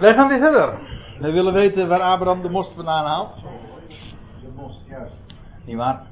Wij 0.00 0.14
gaan 0.14 0.28
weer 0.28 0.38
verder. 0.38 0.78
We 1.18 1.32
willen 1.32 1.52
weten 1.52 1.88
waar 1.88 2.00
Abraham 2.00 2.42
de 2.42 2.48
most 2.48 2.72
vandaan 2.74 3.04
haalt. 3.04 3.34
De 4.40 4.48
most, 4.56 4.80
juist. 4.88 5.14
Niet 5.64 5.76
waar? 5.76 6.06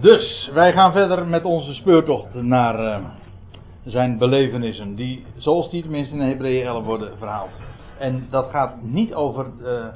Dus, 0.00 0.50
wij 0.54 0.72
gaan 0.72 0.92
verder 0.92 1.26
met 1.26 1.44
onze 1.44 1.74
speurtocht 1.74 2.34
naar 2.34 2.80
uh, 2.80 3.04
zijn 3.84 4.18
belevenissen. 4.18 4.94
Die, 4.94 5.26
zoals 5.36 5.70
die 5.70 5.82
tenminste 5.82 6.14
in 6.14 6.20
Hebreeën 6.20 6.66
11 6.66 6.84
worden 6.84 7.18
verhaald. 7.18 7.50
En 7.98 8.26
dat 8.30 8.50
gaat 8.50 8.82
niet 8.82 9.14
over 9.14 9.46
uh, 9.62 9.86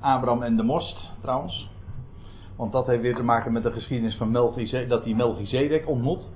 Abraham 0.00 0.42
en 0.42 0.56
de 0.56 0.62
most, 0.62 1.10
trouwens. 1.20 1.68
Want 2.56 2.72
dat 2.72 2.86
heeft 2.86 3.02
weer 3.02 3.16
te 3.16 3.22
maken 3.22 3.52
met 3.52 3.62
de 3.62 3.72
geschiedenis 3.72 4.16
van 4.16 4.30
Melchizedek, 4.30 4.88
dat 4.88 5.04
hij 5.04 5.14
Melchizedek 5.14 5.88
ontmoet. 5.88 6.28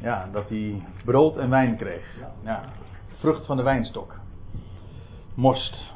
Ja, 0.00 0.28
dat 0.32 0.48
hij 0.48 0.82
brood 1.04 1.36
en 1.36 1.50
wijn 1.50 1.76
kreeg. 1.76 2.16
Ja, 2.44 2.60
vrucht 3.18 3.46
van 3.46 3.56
de 3.56 3.62
wijnstok. 3.62 4.22
Most. 5.34 5.92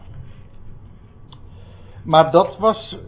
Maar 2.04 2.30
dat 2.30 2.58
was, 2.58 2.98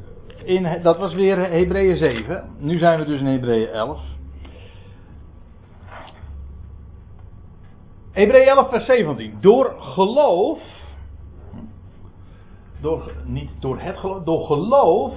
in, 0.44 0.82
dat 0.82 0.98
was 0.98 1.14
weer 1.14 1.50
Hebreeën 1.50 1.96
7. 1.96 2.50
Nu 2.58 2.78
zijn 2.78 2.98
we 2.98 3.04
dus 3.04 3.20
in 3.20 3.26
Hebreeën 3.26 3.68
11. 3.68 4.00
Hebreeën 8.10 8.48
11 8.48 8.68
vers 8.68 8.84
17. 8.84 9.38
Door 9.40 9.74
geloof, 9.78 10.58
door, 12.80 13.12
niet 13.24 13.50
door 13.58 13.80
het 13.80 13.98
geloof, 13.98 14.24
door 14.24 14.46
geloof 14.46 15.14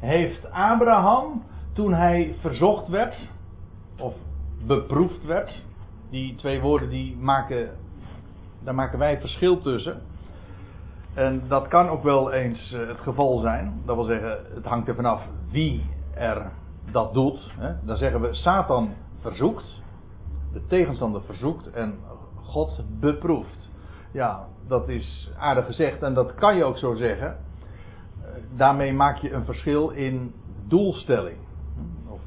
heeft 0.00 0.50
Abraham 0.50 1.42
toen 1.72 1.94
hij 1.94 2.34
verzocht 2.40 2.88
werd, 2.88 3.14
of 3.98 4.14
beproefd 4.66 5.24
werd, 5.24 5.62
die 6.10 6.34
twee 6.34 6.60
woorden 6.60 6.90
die 6.90 7.16
maken, 7.16 7.76
daar 8.64 8.74
maken 8.74 8.98
wij 8.98 9.20
verschil 9.20 9.60
tussen. 9.60 10.02
En 11.18 11.42
dat 11.48 11.68
kan 11.68 11.88
ook 11.88 12.02
wel 12.02 12.32
eens 12.32 12.72
eh, 12.72 12.88
het 12.88 13.00
geval 13.00 13.38
zijn. 13.38 13.82
Dat 13.84 13.96
wil 13.96 14.04
zeggen, 14.04 14.38
het 14.54 14.64
hangt 14.64 14.88
er 14.88 14.94
vanaf 14.94 15.22
wie 15.50 15.86
er 16.14 16.52
dat 16.90 17.14
doet. 17.14 17.54
Dan 17.84 17.96
zeggen 17.96 18.20
we, 18.20 18.34
Satan 18.34 18.94
verzoekt, 19.20 19.82
de 20.52 20.66
tegenstander 20.66 21.22
verzoekt 21.22 21.70
en 21.70 21.94
God 22.34 22.82
beproeft. 23.00 23.70
Ja, 24.12 24.46
dat 24.66 24.88
is 24.88 25.30
aardig 25.38 25.66
gezegd 25.66 26.02
en 26.02 26.14
dat 26.14 26.34
kan 26.34 26.56
je 26.56 26.64
ook 26.64 26.78
zo 26.78 26.94
zeggen. 26.94 27.28
Eh, 27.28 28.28
daarmee 28.56 28.92
maak 28.92 29.16
je 29.16 29.32
een 29.32 29.44
verschil 29.44 29.90
in 29.90 30.34
doelstelling 30.66 31.38
of 32.08 32.20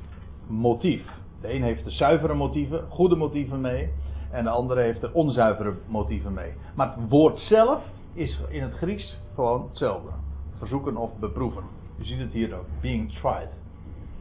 motief. 0.47 1.05
De 1.41 1.53
een 1.53 1.63
heeft 1.63 1.83
de 1.83 1.91
zuivere 1.91 2.33
motieven, 2.33 2.85
goede 2.89 3.15
motieven 3.15 3.61
mee, 3.61 3.93
en 4.31 4.43
de 4.43 4.49
andere 4.49 4.81
heeft 4.81 5.01
de 5.01 5.13
onzuivere 5.13 5.73
motieven 5.87 6.33
mee. 6.33 6.53
Maar 6.75 6.95
het 6.95 7.09
woord 7.09 7.39
zelf 7.39 7.83
is 8.13 8.41
in 8.49 8.61
het 8.61 8.73
Grieks 8.73 9.17
gewoon 9.35 9.67
hetzelfde. 9.67 10.09
Verzoeken 10.57 10.97
of 10.97 11.17
beproeven. 11.19 11.63
Je 11.97 12.05
ziet 12.05 12.19
het 12.19 12.31
hier 12.31 12.57
ook. 12.57 12.65
Being 12.81 13.13
tried. 13.13 13.49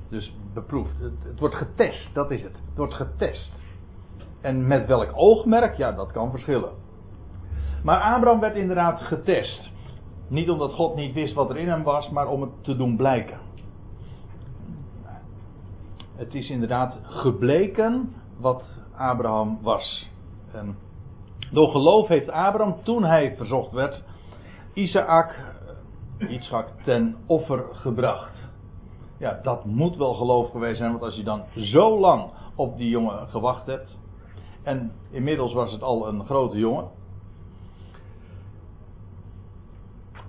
Dus 0.09 0.35
beproefd. 0.55 0.99
Het, 0.99 1.25
het, 1.25 1.39
wordt 1.39 1.55
getest, 1.55 2.15
dat 2.15 2.31
is 2.31 2.43
het. 2.43 2.53
Het 2.53 2.77
wordt 2.77 2.95
getest. 2.95 3.53
En 4.41 4.67
met 4.67 4.87
welk 4.87 5.11
oogmerk? 5.15 5.77
Ja, 5.77 5.93
dat 5.93 6.13
kan 6.13 6.31
verschillen. 6.31 6.73
Maar 7.83 8.01
Abraham 8.01 8.41
werd 8.41 8.57
inderdaad 8.57 9.01
getest. 9.01 9.71
Niet 10.29 10.51
omdat 10.51 10.73
God 10.73 10.95
niet 10.95 11.15
wist 11.15 11.35
wat 11.35 11.51
er 11.51 11.57
in 11.57 11.69
hem 11.69 11.83
was, 11.83 12.11
maar 12.11 12.29
om 12.29 12.41
het 12.41 12.65
te 12.65 12.77
doen 12.77 12.97
blijken. 12.97 13.39
Het 16.17 16.35
is 16.35 16.51
inderdaad 16.51 16.99
gebleken 17.03 18.15
wat 18.37 18.63
Abraham 18.97 19.59
was. 19.63 20.11
En 20.53 20.77
door 21.51 21.71
geloof 21.71 22.09
heeft 22.09 22.31
Abraham, 22.31 22.77
toen 22.83 23.05
hij 23.05 23.37
verzocht 23.37 23.73
werd, 23.73 24.03
Isaac, 24.75 25.35
Isaac 26.19 26.69
ten 26.85 27.17
offer 27.27 27.65
gebracht. 27.73 28.39
Ja, 29.19 29.41
dat 29.43 29.65
moet 29.65 29.97
wel 29.97 30.15
geloof 30.15 30.51
geweest 30.51 30.79
zijn, 30.79 30.91
want 30.91 31.03
als 31.03 31.15
je 31.15 31.23
dan 31.23 31.43
zo 31.55 31.99
lang 31.99 32.31
op 32.55 32.77
die 32.77 32.89
jongen 32.89 33.29
gewacht 33.29 33.67
hebt. 33.67 33.99
En 34.63 34.93
inmiddels 35.11 35.53
was 35.53 35.73
het 35.73 35.83
al 35.83 36.09
een 36.09 36.25
grote 36.25 36.59
jongen. 36.59 36.89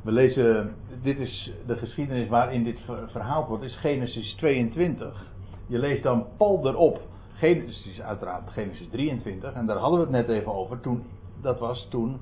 We 0.03 0.11
lezen, 0.11 0.75
dit 1.01 1.19
is 1.19 1.53
de 1.67 1.75
geschiedenis 1.75 2.27
waarin 2.27 2.63
dit 2.63 2.79
verhaald 3.07 3.47
wordt, 3.47 3.63
is 3.63 3.75
Genesis 3.75 4.33
22. 4.33 5.25
Je 5.67 5.77
leest 5.77 6.03
dan 6.03 6.25
pal 6.37 6.67
erop 6.67 7.01
Genesis 7.33 8.01
uiteraard 8.01 8.49
Genesis 8.49 8.87
23. 8.89 9.53
En 9.53 9.65
daar 9.65 9.77
hadden 9.77 9.99
we 9.99 10.17
het 10.17 10.27
net 10.27 10.37
even 10.37 10.53
over. 10.53 10.79
Toen, 10.79 11.03
dat 11.41 11.59
was 11.59 11.87
toen 11.89 12.19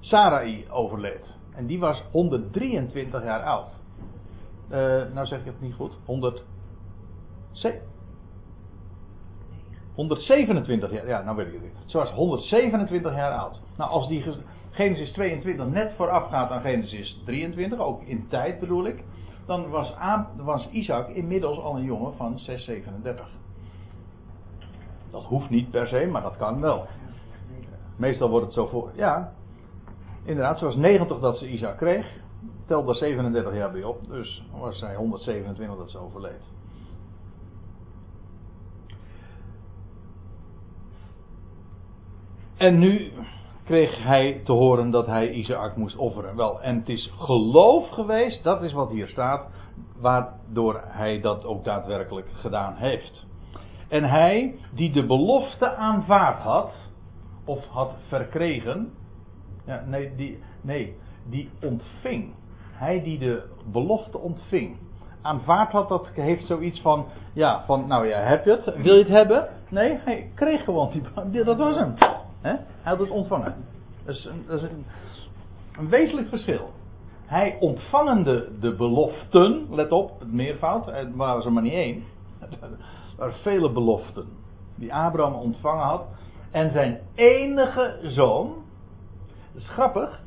Sarai 0.00 0.66
overleed. 0.70 1.34
En 1.54 1.66
die 1.66 1.78
was 1.78 2.02
123 2.12 3.22
jaar 3.22 3.42
oud. 3.42 3.74
Uh, 4.70 4.78
nou 5.14 5.26
zeg 5.26 5.38
ik 5.38 5.44
het 5.44 5.60
niet 5.60 5.74
goed. 5.74 5.92
100, 6.04 6.42
127 9.96 10.92
jaar. 10.92 11.06
Ja, 11.06 11.22
nou 11.22 11.36
weet 11.36 11.46
ik 11.46 11.52
het 11.52 11.62
niet. 11.62 11.72
Ze 11.86 11.96
was 11.96 12.10
127 12.10 13.14
jaar 13.14 13.32
oud. 13.32 13.60
Nou, 13.76 13.90
als 13.90 14.08
die 14.08 14.24
Genesis 14.70 15.12
22 15.12 15.66
net 15.66 15.92
vooraf 15.96 16.28
gaat 16.28 16.50
aan 16.50 16.60
Genesis 16.60 17.22
23, 17.24 17.78
ook 17.78 18.02
in 18.02 18.28
tijd 18.28 18.60
bedoel 18.60 18.86
ik. 18.86 19.04
Dan 19.46 19.68
was, 19.68 19.94
was 20.36 20.68
Isaac 20.70 21.08
inmiddels 21.08 21.58
al 21.58 21.76
een 21.76 21.84
jongen 21.84 22.14
van 22.16 22.38
637. 22.38 23.28
Dat 25.16 25.24
hoeft 25.24 25.50
niet 25.50 25.70
per 25.70 25.88
se, 25.88 26.06
maar 26.06 26.22
dat 26.22 26.36
kan 26.36 26.60
wel. 26.60 26.86
Meestal 27.96 28.28
wordt 28.28 28.44
het 28.44 28.54
zo 28.54 28.66
voor. 28.66 28.90
Ja, 28.94 29.32
inderdaad, 30.24 30.58
zoals 30.58 30.76
90 30.76 31.18
dat 31.18 31.38
ze 31.38 31.48
Isaac 31.48 31.76
kreeg, 31.76 32.06
telde 32.66 32.94
37 32.94 33.54
jaar 33.54 33.72
bij 33.72 33.84
op. 33.84 34.08
Dus 34.08 34.44
was 34.58 34.78
zij 34.78 34.94
127 34.94 35.76
dat 35.76 35.90
ze 35.90 35.98
overleed. 35.98 36.42
En 42.56 42.78
nu 42.78 43.12
kreeg 43.64 44.02
hij 44.02 44.40
te 44.44 44.52
horen 44.52 44.90
dat 44.90 45.06
hij 45.06 45.30
Isaac 45.30 45.76
moest 45.76 45.96
offeren. 45.96 46.36
Wel, 46.36 46.60
en 46.60 46.78
het 46.78 46.88
is 46.88 47.12
geloof 47.18 47.88
geweest, 47.88 48.44
dat 48.44 48.62
is 48.62 48.72
wat 48.72 48.90
hier 48.90 49.08
staat, 49.08 49.48
waardoor 49.98 50.80
hij 50.84 51.20
dat 51.20 51.44
ook 51.44 51.64
daadwerkelijk 51.64 52.28
gedaan 52.32 52.74
heeft. 52.74 53.26
En 53.88 54.04
hij 54.04 54.54
die 54.74 54.92
de 54.92 55.06
belofte 55.06 55.74
aanvaard 55.74 56.38
had, 56.38 56.72
of 57.44 57.64
had 57.66 57.92
verkregen, 58.08 58.92
ja, 59.66 59.82
nee, 59.86 60.14
die, 60.16 60.38
nee, 60.60 60.96
die 61.28 61.50
ontving. 61.62 62.34
Hij 62.72 63.02
die 63.02 63.18
de 63.18 63.42
belofte 63.72 64.18
ontving. 64.18 64.76
Aanvaard 65.22 65.72
had, 65.72 65.88
dat 65.88 66.08
heeft 66.14 66.46
zoiets 66.46 66.80
van, 66.80 67.06
ja, 67.32 67.64
van, 67.64 67.86
nou 67.86 68.06
ja, 68.06 68.18
heb 68.18 68.44
je 68.44 68.50
het? 68.50 68.76
Wil 68.82 68.94
je 68.94 69.02
het 69.02 69.12
hebben? 69.12 69.48
Nee, 69.68 69.98
hij 70.04 70.30
kreeg 70.34 70.64
gewoon 70.64 70.90
die, 71.30 71.44
dat 71.44 71.56
was 71.56 71.76
hem. 71.76 71.94
Hij 72.40 72.58
had 72.82 72.98
het 72.98 73.10
ontvangen. 73.10 73.54
Dat 74.04 74.14
is, 74.14 74.24
een, 74.24 74.44
is 74.48 74.62
een, 74.62 75.88
wezenlijk 75.88 76.28
verschil. 76.28 76.70
Hij 77.24 77.56
ontvangende 77.60 78.48
de 78.60 78.74
beloften, 78.74 79.66
let 79.70 79.92
op, 79.92 80.20
het 80.20 80.32
meervoud, 80.32 80.86
het 80.86 81.16
waren 81.16 81.42
ze 81.42 81.50
maar 81.50 81.62
niet 81.62 81.72
één 81.72 82.04
waren 83.16 83.34
vele 83.34 83.72
beloften 83.72 84.26
die 84.76 84.94
Abraham 84.94 85.34
ontvangen 85.34 85.84
had. 85.84 86.04
En 86.50 86.72
zijn 86.72 87.00
enige 87.14 87.98
zoon. 88.02 88.54
Dat 89.52 89.62
is 89.62 89.68
grappig. 89.68 90.22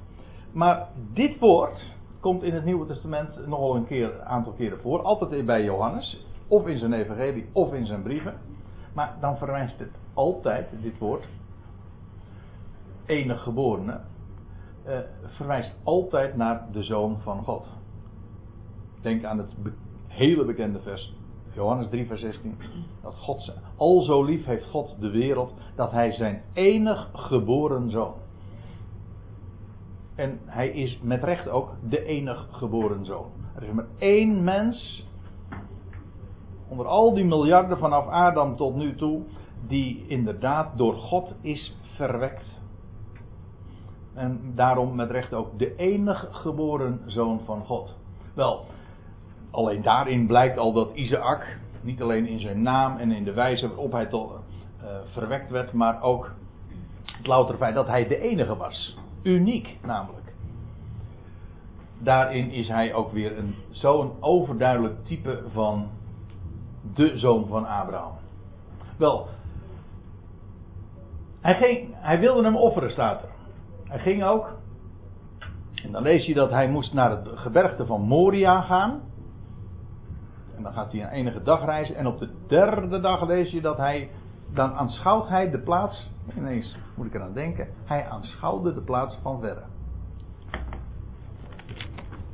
Maar 0.52 0.88
dit 1.14 1.40
woord 1.40 1.94
komt 2.20 2.44
in 2.44 2.54
het 2.54 2.66
Nieuwe 2.66 2.86
Testament 2.86 3.48
nogal 3.48 3.76
een 3.76 3.86
keer, 3.86 4.22
aantal 4.22 4.54
keren 4.54 4.80
voor. 4.80 5.02
Altijd 5.02 5.46
bij 5.46 5.64
Johannes. 5.64 6.26
Of 6.48 6.68
in 6.68 6.78
zijn 6.78 6.94
evangelie 6.94 7.50
of 7.52 7.74
in 7.74 7.86
zijn 7.86 8.02
brieven. 8.02 8.34
Maar 8.94 9.16
dan 9.20 9.38
verwijst 9.38 9.80
het 9.80 9.92
altijd, 10.14 10.68
dit 10.82 10.98
woord. 10.98 11.28
Enig 13.06 13.44
geborene. 13.44 14.00
Uh, 14.88 14.97
verwijst 15.24 15.76
altijd 15.84 16.35
naar 16.35 16.66
de 16.72 16.84
zoon 16.84 17.20
van 17.22 17.44
God. 17.44 17.68
Denk 19.02 19.24
aan 19.24 19.38
het 19.38 19.52
hele 20.08 20.46
bekende 20.46 20.80
vers 20.80 21.14
Johannes 21.53 21.90
3, 21.90 22.07
vers 22.07 22.22
16. 22.22 22.57
Dat 23.01 23.16
God 23.16 23.53
al 23.75 24.01
zo 24.01 24.23
lief 24.23 24.46
heeft 24.46 24.69
God 24.69 24.96
de 24.99 25.09
wereld 25.09 25.53
dat 25.75 25.91
hij 25.91 26.11
zijn 26.11 26.41
enig 26.53 27.09
geboren 27.13 27.90
zoon. 27.90 28.13
En 30.16 30.40
hij 30.46 30.69
is 30.69 30.99
met 31.01 31.23
recht 31.23 31.49
ook 31.49 31.69
de 31.90 32.05
enig 32.05 32.47
geboren 32.51 33.05
zoon. 33.05 33.31
Er 33.55 33.63
is 33.63 33.72
maar 33.72 33.87
één 33.97 34.43
mens 34.43 35.07
onder 36.67 36.85
al 36.85 37.13
die 37.13 37.25
miljarden 37.25 37.78
vanaf 37.78 38.07
Adam 38.07 38.55
tot 38.55 38.75
nu 38.75 38.96
toe 38.96 39.22
die 39.67 40.07
inderdaad 40.07 40.78
door 40.78 40.93
God 40.93 41.34
is 41.41 41.78
verwekt. 41.96 42.61
En 44.13 44.51
daarom 44.55 44.96
met 44.96 45.11
recht 45.11 45.34
ook 45.34 45.59
de 45.59 45.75
enig 45.75 46.28
geboren 46.31 47.01
zoon 47.05 47.40
van 47.46 47.66
God. 47.66 47.96
Wel, 48.34 48.66
alleen 49.51 49.81
daarin 49.81 50.28
blijkt 50.28 50.57
al 50.57 50.73
dat 50.73 50.91
Isaac, 50.93 51.57
niet 51.81 52.01
alleen 52.01 52.28
in 52.28 52.40
zijn 52.40 52.61
naam 52.61 52.97
en 52.97 53.11
in 53.11 53.23
de 53.23 53.34
wijze 53.34 53.67
waarop 53.67 53.91
hij 53.91 54.05
tot, 54.05 54.31
uh, 54.31 54.87
verwekt 55.11 55.49
werd, 55.49 55.73
maar 55.73 56.01
ook 56.01 56.31
Het 57.05 57.28
louter 57.28 57.55
feit 57.55 57.75
dat 57.75 57.87
hij 57.87 58.07
de 58.07 58.22
enige 58.22 58.55
was. 58.55 58.97
Uniek 59.23 59.78
namelijk. 59.81 60.34
Daarin 61.97 62.51
is 62.51 62.67
hij 62.67 62.93
ook 62.93 63.11
weer 63.11 63.37
een, 63.37 63.55
zo'n 63.69 64.11
overduidelijk 64.19 65.05
type 65.05 65.43
van 65.53 65.87
de 66.93 67.17
zoon 67.17 67.47
van 67.47 67.67
Abraham. 67.67 68.13
Wel, 68.97 69.28
hij, 71.41 71.55
ging, 71.55 71.87
hij 71.93 72.19
wilde 72.19 72.43
hem 72.43 72.55
offeren, 72.55 72.91
staat 72.91 73.22
er. 73.22 73.29
Hij 73.84 73.99
ging 73.99 74.23
ook. 74.23 74.57
En 75.84 75.91
dan 75.91 76.01
lees 76.01 76.25
je 76.25 76.34
dat 76.34 76.49
hij 76.49 76.69
moest 76.69 76.93
naar 76.93 77.11
het 77.11 77.28
gebergte 77.34 77.85
van 77.85 78.01
Moria 78.01 78.61
gaan. 78.61 79.01
En 80.59 80.66
dan 80.66 80.73
gaat 80.73 80.91
hij 80.91 81.02
een 81.02 81.09
enige 81.09 81.44
dag 81.44 81.66
reizen. 81.66 81.96
En 81.96 82.08
op 82.08 82.20
de 82.20 82.29
derde 82.47 83.00
dag 83.00 83.28
lees 83.28 83.52
je 83.52 83.61
dat 83.61 83.78
hij. 83.78 84.09
Dan 84.53 84.73
aanschouwt 84.73 85.28
hij 85.28 85.50
de 85.50 85.59
plaats. 85.59 86.09
Ineens 86.38 86.76
moet 86.96 87.06
ik 87.06 87.14
eraan 87.14 87.34
denken. 87.34 87.67
Hij 87.85 88.08
aanschouwde 88.08 88.73
de 88.73 88.82
plaats 88.82 89.17
van 89.22 89.40
verre. 89.40 89.64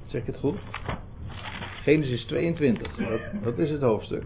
Zeg 0.06 0.22
ik 0.22 0.28
het 0.28 0.38
goed? 0.38 0.58
Genesis 1.82 2.26
22. 2.26 2.96
Dat, 2.96 3.44
dat 3.44 3.58
is 3.58 3.70
het 3.70 3.82
hoofdstuk. 3.82 4.24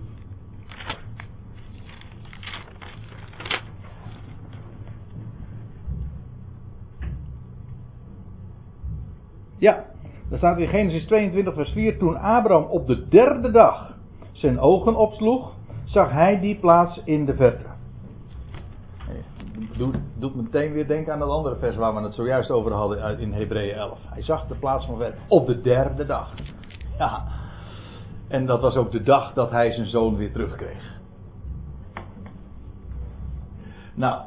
Ja, 9.58 9.86
daar 10.30 10.38
staat 10.38 10.58
in 10.58 10.68
Genesis 10.68 11.06
22, 11.06 11.54
vers 11.54 11.72
4. 11.72 11.98
Toen 11.98 12.18
Abraham 12.18 12.64
op 12.64 12.88
de 12.88 13.08
derde 13.08 13.52
dag 13.52 13.94
zijn 14.32 14.60
ogen 14.60 14.96
opsloeg, 14.96 15.54
zag 15.86 16.12
hij 16.12 16.40
die 16.40 16.56
plaats 16.56 17.02
in 17.04 17.26
de 17.26 17.36
verte. 17.36 17.68
Doet, 19.78 19.98
doet 20.18 20.36
meteen 20.36 20.72
weer 20.72 20.88
denken 20.88 21.14
aan 21.14 21.20
dat 21.20 21.30
andere 21.30 21.56
vers 21.56 21.76
waar 21.76 21.96
we 21.96 22.02
het 22.02 22.14
zojuist 22.14 22.50
over 22.50 22.72
hadden 22.72 23.20
in 23.20 23.34
Hebreeën 23.34 23.76
11. 23.76 24.00
Hij 24.06 24.24
zag 24.24 24.48
de 24.48 24.56
plaats 24.56 24.86
van 24.86 24.98
ver 24.98 25.14
op 25.28 25.48
de 25.48 25.62
derde 25.62 26.06
dag. 26.06 26.34
Ja. 26.98 27.24
En 28.28 28.46
dat 28.46 28.62
was 28.62 28.76
ook 28.76 28.92
de 28.92 29.04
dag 29.04 29.34
dat 29.34 29.52
hij 29.52 29.72
zijn 29.72 29.88
zoon 29.88 30.16
weer 30.16 30.32
terugkreeg. 30.32 30.98
Nou, 33.94 34.22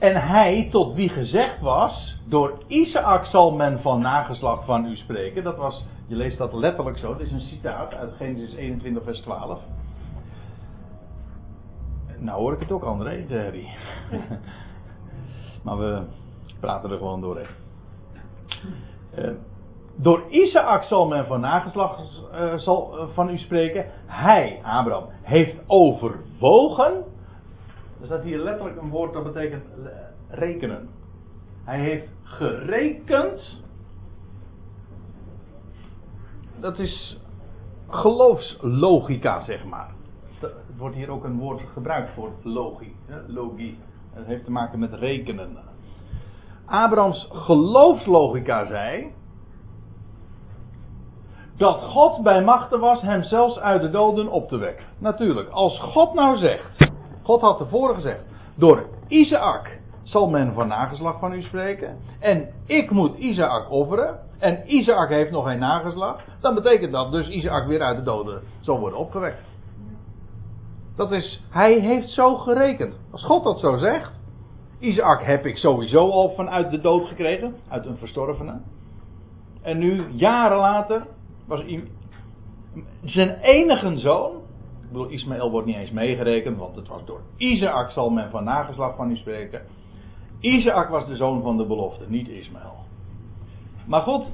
en 0.00 0.16
hij, 0.16 0.68
tot 0.70 0.94
wie 0.94 1.08
gezegd 1.08 1.60
was, 1.60 2.18
door 2.28 2.62
Isaac 2.66 3.24
zal 3.24 3.52
men 3.52 3.80
van 3.80 4.00
nageslacht 4.00 4.64
van 4.64 4.86
u 4.86 4.96
spreken. 4.96 5.44
Dat 5.44 5.56
was, 5.56 5.84
je 6.06 6.16
leest 6.16 6.38
dat 6.38 6.52
letterlijk 6.52 6.98
zo, 6.98 7.12
dat 7.12 7.20
is 7.20 7.32
een 7.32 7.40
citaat 7.40 7.94
uit 7.94 8.12
Genesis 8.16 8.54
21 8.54 9.02
vers 9.04 9.20
12. 9.20 9.60
Nou 12.18 12.40
hoor 12.40 12.52
ik 12.52 12.60
het 12.60 12.72
ook 12.72 12.82
André, 12.82 13.26
de 13.26 13.68
maar 15.64 15.78
we 15.78 16.02
praten 16.60 16.90
er 16.90 16.96
gewoon 16.96 17.20
doorheen. 17.20 17.46
Uh, 19.18 19.30
door 19.96 20.22
Isaac 20.28 20.82
zal 20.82 21.06
men 21.06 21.26
van 21.26 21.40
nageslacht 21.40 22.22
uh, 22.32 22.54
zal, 22.54 22.98
uh, 22.98 23.04
van 23.14 23.30
u 23.30 23.38
spreken. 23.38 23.86
Hij, 24.06 24.60
Abraham, 24.62 25.06
heeft 25.22 25.56
overwogen 25.66 27.04
er 28.00 28.06
staat 28.06 28.22
hier 28.22 28.38
letterlijk 28.38 28.80
een 28.80 28.90
woord 28.90 29.12
dat 29.12 29.24
betekent 29.24 29.64
rekenen. 30.28 30.88
Hij 31.64 31.80
heeft 31.80 32.08
gerekend. 32.22 33.62
Dat 36.60 36.78
is 36.78 37.20
geloofslogica, 37.88 39.40
zeg 39.40 39.64
maar. 39.64 39.90
Het 40.40 40.76
wordt 40.76 40.96
hier 40.96 41.10
ook 41.10 41.24
een 41.24 41.38
woord 41.38 41.60
gebruikt 41.72 42.10
voor 42.14 42.30
logie. 42.42 42.96
Logie. 43.26 43.78
Dat 44.14 44.24
heeft 44.24 44.44
te 44.44 44.50
maken 44.50 44.78
met 44.78 44.92
rekenen. 44.92 45.56
Abrahams 46.64 47.28
geloofslogica 47.32 48.66
zei. 48.66 49.12
Dat 51.56 51.80
God 51.80 52.22
bij 52.22 52.44
machten 52.44 52.80
was 52.80 53.00
hem 53.00 53.22
zelfs 53.22 53.58
uit 53.58 53.82
de 53.82 53.90
doden 53.90 54.28
op 54.28 54.48
te 54.48 54.56
wekken. 54.56 54.86
Natuurlijk, 54.98 55.48
als 55.48 55.80
God 55.80 56.14
nou 56.14 56.38
zegt. 56.38 56.89
God 57.30 57.40
had 57.40 57.56
tevoren 57.56 57.94
gezegd: 57.94 58.20
Door 58.54 58.86
Isaac 59.08 59.78
zal 60.02 60.30
men 60.30 60.54
van 60.54 60.68
nageslag 60.68 61.18
van 61.18 61.32
u 61.32 61.42
spreken. 61.42 61.98
En 62.20 62.48
ik 62.66 62.90
moet 62.90 63.16
Isaac 63.18 63.70
offeren. 63.70 64.18
En 64.38 64.74
Isaac 64.74 65.08
heeft 65.08 65.30
nog 65.30 65.46
geen 65.46 65.58
nageslag. 65.58 66.20
Dan 66.40 66.54
betekent 66.54 66.92
dat 66.92 67.12
dus 67.12 67.28
Isaac 67.28 67.66
weer 67.66 67.82
uit 67.82 67.96
de 67.96 68.02
doden 68.02 68.42
zal 68.60 68.78
worden 68.78 68.98
opgewekt. 68.98 69.42
Dat 70.96 71.12
is, 71.12 71.44
hij 71.50 71.78
heeft 71.78 72.08
zo 72.08 72.36
gerekend. 72.36 72.94
Als 73.10 73.24
God 73.24 73.44
dat 73.44 73.58
zo 73.58 73.76
zegt. 73.76 74.10
Isaac 74.78 75.22
heb 75.22 75.46
ik 75.46 75.56
sowieso 75.56 76.10
al 76.10 76.32
vanuit 76.36 76.70
de 76.70 76.80
dood 76.80 77.08
gekregen. 77.08 77.54
Uit 77.68 77.86
een 77.86 77.96
verstorvene. 77.96 78.60
En 79.62 79.78
nu, 79.78 80.06
jaren 80.10 80.58
later, 80.58 81.06
was 81.46 81.64
zijn 83.04 83.38
enige 83.40 83.98
zoon 83.98 84.39
bedoel, 84.92 85.08
Ismaël 85.08 85.50
wordt 85.50 85.66
niet 85.66 85.76
eens 85.76 85.90
meegerekend, 85.90 86.58
want 86.58 86.76
het 86.76 86.88
was 86.88 87.04
door 87.04 87.20
Isaac 87.36 87.90
zal 87.90 88.10
men 88.10 88.30
van 88.30 88.44
nageslag 88.44 88.96
van 88.96 89.10
u 89.10 89.16
spreken. 89.16 89.62
Isaac 90.40 90.88
was 90.88 91.06
de 91.06 91.16
zoon 91.16 91.42
van 91.42 91.56
de 91.56 91.66
belofte, 91.66 92.04
niet 92.08 92.28
Ismaël. 92.28 92.76
Maar 93.86 94.00
God, 94.00 94.26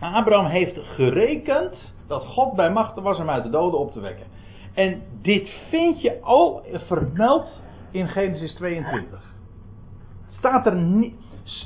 Abraham 0.00 0.46
heeft 0.46 0.78
gerekend 0.78 1.74
dat 2.06 2.24
God 2.24 2.54
bij 2.54 2.70
machten 2.70 3.02
was 3.02 3.18
hem 3.18 3.30
uit 3.30 3.42
de 3.42 3.50
doden 3.50 3.78
op 3.78 3.92
te 3.92 4.00
wekken. 4.00 4.26
En 4.74 5.02
dit 5.22 5.50
vind 5.68 6.00
je 6.00 6.20
al 6.20 6.62
vermeld 6.72 7.60
in 7.90 8.08
Genesis 8.08 8.54
22. 8.54 9.34
Staat 10.28 10.66
er 10.66 10.76
niet, 10.76 11.14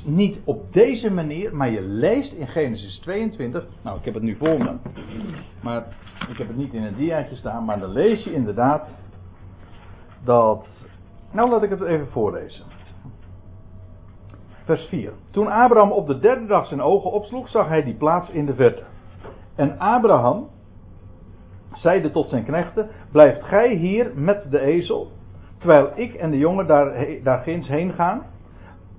niet 0.05 0.37
op 0.43 0.73
deze 0.73 1.11
manier, 1.11 1.55
maar 1.55 1.69
je 1.69 1.81
leest 1.81 2.33
in 2.33 2.47
Genesis 2.47 2.99
22. 2.99 3.65
Nou, 3.81 3.97
ik 3.97 4.05
heb 4.05 4.13
het 4.13 4.23
nu 4.23 4.35
voor 4.35 4.57
me. 4.57 4.75
Maar 5.61 5.85
ik 6.29 6.37
heb 6.37 6.47
het 6.47 6.57
niet 6.57 6.73
in 6.73 6.83
een 6.83 6.95
diaatje 6.95 7.35
staan, 7.35 7.65
maar 7.65 7.79
dan 7.79 7.91
lees 7.91 8.23
je 8.23 8.33
inderdaad 8.33 8.87
dat. 10.23 10.67
Nou, 11.31 11.49
laat 11.49 11.63
ik 11.63 11.69
het 11.69 11.81
even 11.81 12.07
voorlezen. 12.07 12.65
Vers 14.63 14.85
4. 14.87 15.11
Toen 15.31 15.47
Abraham 15.47 15.91
op 15.91 16.07
de 16.07 16.19
derde 16.19 16.45
dag 16.45 16.67
zijn 16.67 16.81
ogen 16.81 17.11
opsloeg, 17.11 17.49
zag 17.49 17.67
hij 17.67 17.83
die 17.83 17.95
plaats 17.95 18.29
in 18.29 18.45
de 18.45 18.55
verte. 18.55 18.83
En 19.55 19.79
Abraham 19.79 20.47
zeide 21.73 22.11
tot 22.11 22.29
zijn 22.29 22.45
knechten: 22.45 22.89
Blijft 23.11 23.43
gij 23.43 23.75
hier 23.75 24.11
met 24.15 24.51
de 24.51 24.59
ezel, 24.59 25.11
terwijl 25.57 25.91
ik 25.95 26.13
en 26.13 26.31
de 26.31 26.37
jongen 26.37 26.67
daar, 26.67 27.05
daar 27.23 27.39
ginds 27.39 27.67
heen 27.67 27.93
gaan. 27.93 28.25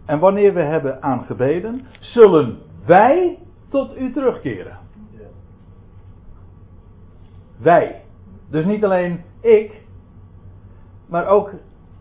En 0.08 0.18
wanneer 0.18 0.54
we 0.54 0.60
hebben 0.60 1.02
aangebeden, 1.02 1.86
zullen 2.00 2.58
wij 2.86 3.38
tot 3.68 3.96
u 3.96 4.12
terugkeren. 4.12 4.78
Wij. 7.56 8.02
Dus 8.50 8.64
niet 8.64 8.84
alleen 8.84 9.24
ik, 9.40 9.82
maar 11.06 11.26
ook 11.26 11.50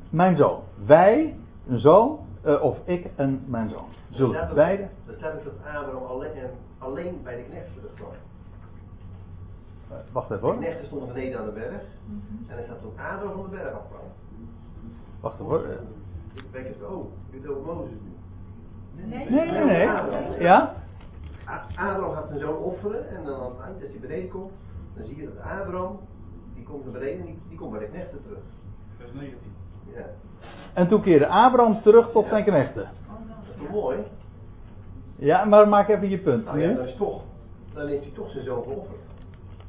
mijn 0.09 0.37
zoon. 0.37 0.61
Wij, 0.85 1.35
een 1.67 1.79
zoon, 1.79 2.19
uh, 2.45 2.63
of 2.63 2.77
ik 2.85 3.07
en 3.15 3.43
mijn 3.47 3.69
zoon. 3.69 3.87
Zullen 4.09 4.47
dat 4.47 4.53
beide. 4.53 4.87
Dat 5.05 5.15
staat 5.15 5.33
ook 5.33 5.43
dat 5.43 5.53
Abraham 5.65 6.03
alleen, 6.03 6.31
alleen 6.77 7.19
bij 7.23 7.35
de 7.35 7.43
knechten 7.43 7.73
terugkwam. 7.73 8.09
Uh, 9.91 9.97
wacht 10.11 10.31
even 10.31 10.43
hoor. 10.43 10.53
De 10.53 10.59
knechten 10.59 10.85
stonden 10.85 11.13
beneden 11.13 11.39
aan 11.39 11.45
de 11.45 11.51
berg. 11.51 11.83
Mm 12.05 12.23
-hmm. 12.27 12.49
En 12.49 12.57
er 12.57 12.63
staat 12.63 12.81
toen 12.81 12.91
Abraham 12.91 13.35
van 13.35 13.49
de 13.49 13.57
berg 13.57 13.73
afkwam. 13.73 13.99
Wacht 15.19 15.33
even 15.33 15.45
hoor. 15.45 15.65
Ik 16.37 16.51
denk 16.51 16.65
het, 16.67 16.83
oh, 16.89 17.05
over 17.49 17.73
Mozes 17.75 17.91
nu. 18.03 18.15
Nee, 19.05 19.29
nee, 19.29 19.63
nee. 19.65 19.87
Ja? 20.39 20.73
Abraham 21.75 22.13
gaat 22.13 22.27
zijn 22.27 22.39
zoon 22.39 22.57
offeren 22.57 23.09
en 23.17 23.23
dan 23.25 23.35
aan 23.35 23.49
het 23.49 23.59
eind, 23.65 23.81
als 23.81 23.91
hij 23.91 23.99
beneden 23.99 24.29
komt, 24.29 24.51
dan 24.95 25.05
zie 25.05 25.15
je 25.15 25.23
dat 25.23 25.43
Abraham, 25.61 25.99
die 26.55 26.63
komt 26.63 26.83
naar 26.83 26.93
beneden, 26.93 27.25
die, 27.25 27.39
die 27.49 27.57
komt 27.57 27.71
bij 27.71 27.79
de 27.79 27.85
knechten 27.87 28.21
terug. 28.23 28.39
Vers 28.97 29.11
19. 29.13 29.37
Ja. 29.95 30.05
En 30.73 30.87
toen 30.87 31.01
keerde 31.01 31.27
Abraham 31.27 31.81
terug 31.81 32.11
tot 32.11 32.23
Ja. 32.23 32.29
zijn 32.29 32.43
knechten. 32.43 32.83
Dat 32.83 33.37
is 33.55 33.61
toch 33.61 33.69
mooi? 33.69 33.97
Ja, 35.15 35.45
maar 35.45 35.67
maak 35.67 35.87
even 35.89 36.09
je 36.09 36.17
punt. 36.17 36.45
Nou 36.45 36.59
ja, 36.59 36.73
dan 36.73 36.85
is 36.87 36.95
toch, 36.95 37.21
dan 37.73 37.87
heeft 37.87 38.03
hij 38.03 38.11
toch 38.15 38.31
zijn 38.31 38.43
zoon 38.43 38.63
geofferd. 38.63 38.99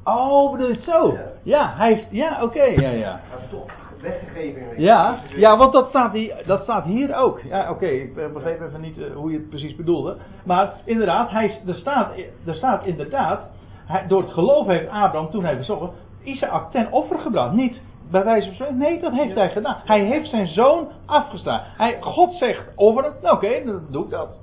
Oh, 0.03 0.51
bedoel 0.51 0.67
je 0.67 0.73
het 0.73 0.83
zo? 0.83 1.11
Ja. 1.13 1.21
Ja, 1.43 1.73
hij 1.75 1.93
heeft. 1.93 2.07
Ja, 2.11 2.43
oké, 2.43 2.63
ja, 2.63 2.89
ja. 2.89 3.19
Hij 3.23 3.37
heeft 3.39 3.49
toch 3.49 3.65
weggegeven. 4.01 4.81
Ja, 4.81 5.19
ja, 5.35 5.57
want 5.57 5.73
dat 5.73 5.89
staat, 5.89 6.13
hier, 6.13 6.43
dat 6.45 6.61
staat 6.61 6.83
hier 6.83 7.15
ook. 7.15 7.41
Ja, 7.41 7.69
oké, 7.69 7.85
ik 7.85 8.17
eh, 8.17 8.31
begreep 8.33 8.61
even 8.61 8.81
niet 8.81 8.97
eh, 8.97 9.15
hoe 9.15 9.31
je 9.31 9.37
het 9.37 9.49
precies 9.49 9.75
bedoelde. 9.75 10.17
Maar 10.45 10.73
inderdaad, 10.85 11.29
hij, 11.31 11.61
er, 11.67 11.75
staat, 11.75 12.11
er 12.45 12.55
staat 12.55 12.85
inderdaad, 12.85 13.41
hij, 13.85 14.07
door 14.07 14.21
het 14.21 14.31
geloof 14.31 14.67
heeft 14.67 14.89
Abraham 14.89 15.29
toen 15.29 15.43
hij 15.43 15.57
bezocht, 15.57 15.93
Isaac 16.23 16.71
ten 16.71 16.91
offer 16.91 17.19
gebracht. 17.19 17.53
Niet 17.53 17.81
bij 18.11 18.23
wijze 18.23 18.45
van 18.45 18.55
spreken, 18.55 18.77
nee, 18.77 18.99
dat 18.99 19.13
heeft 19.13 19.35
hij 19.35 19.49
gedaan. 19.49 19.77
Hij 19.85 20.03
heeft 20.03 20.29
zijn 20.29 20.47
zoon 20.47 20.87
afgestaan. 21.05 21.61
Hij, 21.77 21.97
God 22.01 22.33
zegt 22.33 22.71
offeren, 22.75 23.13
nou 23.21 23.35
oké, 23.35 23.63
dan 23.65 23.81
doe 23.89 24.03
ik 24.03 24.09
dat. 24.09 24.37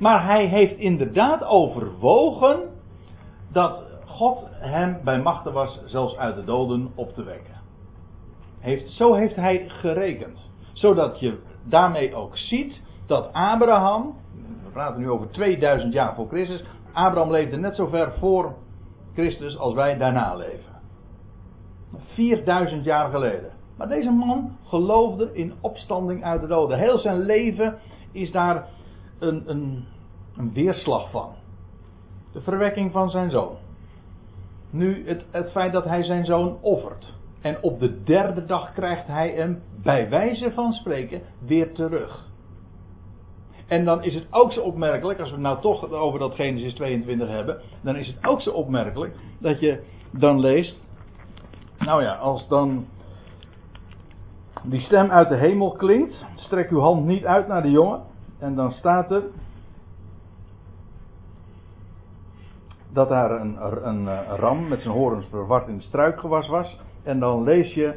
Maar 0.00 0.24
hij 0.24 0.44
heeft 0.44 0.76
inderdaad 0.76 1.44
overwogen 1.44 2.58
dat 3.52 3.82
God 4.04 4.46
hem 4.50 5.00
bij 5.04 5.18
machten 5.18 5.52
was 5.52 5.82
zelfs 5.84 6.16
uit 6.16 6.34
de 6.34 6.44
doden 6.44 6.92
op 6.94 7.14
te 7.14 7.24
wekken. 7.24 7.55
Heeft, 8.66 8.90
zo 8.90 9.14
heeft 9.14 9.36
hij 9.36 9.68
gerekend. 9.68 10.38
Zodat 10.72 11.20
je 11.20 11.38
daarmee 11.64 12.14
ook 12.14 12.36
ziet 12.36 12.80
dat 13.06 13.32
Abraham, 13.32 14.14
we 14.64 14.70
praten 14.72 15.00
nu 15.00 15.10
over 15.10 15.30
2000 15.30 15.92
jaar 15.92 16.14
voor 16.14 16.28
Christus, 16.28 16.64
Abraham 16.92 17.30
leefde 17.30 17.56
net 17.56 17.76
zo 17.76 17.86
ver 17.86 18.12
voor 18.18 18.54
Christus 19.14 19.58
als 19.58 19.74
wij 19.74 19.96
daarna 19.96 20.34
leven. 20.34 20.80
4000 22.14 22.84
jaar 22.84 23.10
geleden. 23.10 23.50
Maar 23.76 23.88
deze 23.88 24.10
man 24.10 24.56
geloofde 24.64 25.30
in 25.32 25.54
opstanding 25.60 26.24
uit 26.24 26.40
de 26.40 26.46
doden. 26.46 26.78
Heel 26.78 26.98
zijn 26.98 27.18
leven 27.18 27.78
is 28.12 28.30
daar 28.30 28.68
een, 29.18 29.42
een, 29.50 29.84
een 30.36 30.52
weerslag 30.52 31.10
van. 31.10 31.30
De 32.32 32.40
verwekking 32.40 32.92
van 32.92 33.10
zijn 33.10 33.30
zoon. 33.30 33.56
Nu 34.70 35.08
het, 35.08 35.24
het 35.30 35.50
feit 35.50 35.72
dat 35.72 35.84
hij 35.84 36.02
zijn 36.02 36.24
zoon 36.24 36.58
offert. 36.60 37.14
En 37.46 37.62
op 37.62 37.80
de 37.80 38.02
derde 38.02 38.44
dag 38.44 38.72
krijgt 38.72 39.06
hij 39.06 39.30
hem, 39.30 39.62
bij 39.82 40.08
wijze 40.08 40.52
van 40.52 40.72
spreken, 40.72 41.22
weer 41.38 41.74
terug. 41.74 42.28
En 43.66 43.84
dan 43.84 44.02
is 44.02 44.14
het 44.14 44.26
ook 44.30 44.52
zo 44.52 44.60
opmerkelijk, 44.60 45.18
als 45.18 45.28
we 45.28 45.34
het 45.34 45.44
nou 45.44 45.60
toch 45.60 45.90
over 45.90 46.18
dat 46.18 46.34
Genesis 46.34 46.74
22 46.74 47.28
hebben, 47.28 47.60
dan 47.82 47.96
is 47.96 48.06
het 48.06 48.26
ook 48.26 48.40
zo 48.40 48.50
opmerkelijk 48.50 49.14
dat 49.38 49.60
je 49.60 49.82
dan 50.10 50.40
leest, 50.40 50.80
nou 51.78 52.02
ja, 52.02 52.14
als 52.14 52.48
dan 52.48 52.86
die 54.62 54.80
stem 54.80 55.10
uit 55.10 55.28
de 55.28 55.36
hemel 55.36 55.72
klinkt, 55.72 56.24
strek 56.36 56.70
uw 56.70 56.80
hand 56.80 57.04
niet 57.04 57.24
uit 57.24 57.48
naar 57.48 57.62
de 57.62 57.70
jongen, 57.70 58.00
en 58.38 58.54
dan 58.54 58.72
staat 58.72 59.10
er 59.10 59.22
dat 62.92 63.08
daar 63.08 63.30
een, 63.30 63.56
een, 63.88 64.06
een 64.06 64.24
ram 64.36 64.68
met 64.68 64.80
zijn 64.80 64.94
horens 64.94 65.26
verward 65.30 65.68
in 65.68 65.74
het 65.74 65.84
struikgewas 65.84 66.48
was. 66.48 66.84
En 67.06 67.18
dan 67.18 67.42
lees 67.42 67.74
je 67.74 67.94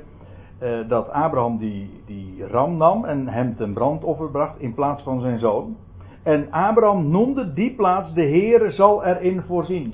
eh, 0.59 0.87
dat 0.87 1.09
Abraham 1.09 1.57
die, 1.57 2.01
die 2.05 2.47
ram 2.47 2.77
nam 2.77 3.05
en 3.05 3.27
hem 3.27 3.55
ten 3.55 3.73
brandoffer 3.73 4.29
bracht 4.29 4.59
in 4.59 4.73
plaats 4.73 5.03
van 5.03 5.21
zijn 5.21 5.39
zoon. 5.39 5.77
En 6.23 6.51
Abraham 6.51 7.09
noemde 7.09 7.53
die 7.53 7.75
plaats, 7.75 8.13
de 8.13 8.21
Heere 8.21 8.71
zal 8.71 9.03
erin 9.03 9.41
voorzien. 9.41 9.93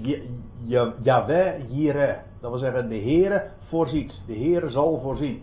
Yahweh 1.01 1.53
Jireh. 1.69 2.15
Dat 2.41 2.49
wil 2.49 2.59
zeggen, 2.59 2.89
de 2.89 2.99
Heere 2.99 3.43
voorziet. 3.69 4.21
De 4.27 4.33
Heere 4.33 4.69
zal 4.69 4.99
voorzien. 5.01 5.41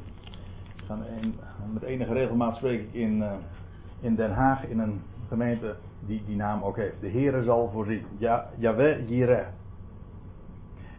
Met 1.73 1.83
enige 1.83 2.13
regelmaat 2.13 2.57
spreek 2.57 2.81
ik 2.81 2.93
in, 2.93 3.17
uh, 3.17 3.33
in 4.01 4.15
Den 4.15 4.31
Haag 4.31 4.67
in 4.67 4.79
een 4.79 5.01
gemeente 5.29 5.75
die 6.07 6.23
die 6.27 6.37
naam 6.37 6.63
ook 6.63 6.77
heeft. 6.77 7.01
De 7.01 7.11
Heere 7.11 7.43
zal 7.43 7.71
voorzien. 7.73 8.03
Ja, 8.19 8.47
Yahweh 8.57 9.09
Jireh. 9.09 9.47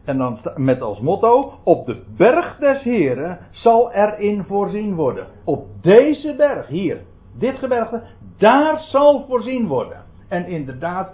En 0.04 0.18
dan 0.18 0.40
met 0.56 0.82
als 0.82 1.00
motto: 1.00 1.54
Op 1.64 1.86
de 1.86 2.04
berg 2.18 2.58
des 2.58 2.82
Heren 2.82 3.40
zal 3.52 3.92
erin 3.92 4.44
voorzien 4.44 4.96
worden. 4.96 5.28
Op 5.44 5.68
deze 5.82 6.36
berg, 6.36 6.68
hier, 6.68 7.02
dit 7.38 7.58
gebergte, 7.58 8.04
daar 8.38 8.80
zal 8.80 9.26
voorzien 9.28 9.68
worden. 9.68 10.04
En 10.28 10.46
inderdaad, 10.46 11.12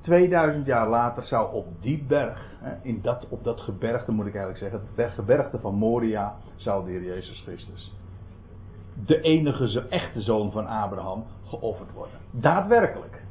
2000 0.00 0.66
jaar 0.66 0.88
later 0.88 1.22
zou 1.22 1.54
op 1.54 1.66
die 1.80 2.04
berg, 2.08 2.50
in 2.82 3.00
dat, 3.02 3.26
op 3.28 3.44
dat 3.44 3.60
gebergte 3.60 4.12
moet 4.12 4.26
ik 4.26 4.34
eigenlijk 4.34 4.72
zeggen, 4.72 4.88
het 4.94 5.12
gebergte 5.12 5.58
van 5.58 5.74
Moria, 5.74 6.34
zou 6.56 6.84
de 6.84 6.90
Heer 6.90 7.04
Jezus 7.04 7.40
Christus, 7.40 7.94
de 9.06 9.20
enige 9.20 9.88
echte 9.88 10.20
zoon 10.20 10.52
van 10.52 10.66
Abraham, 10.66 11.24
geofferd 11.44 11.92
worden. 11.92 12.18
Daadwerkelijk. 12.30 13.21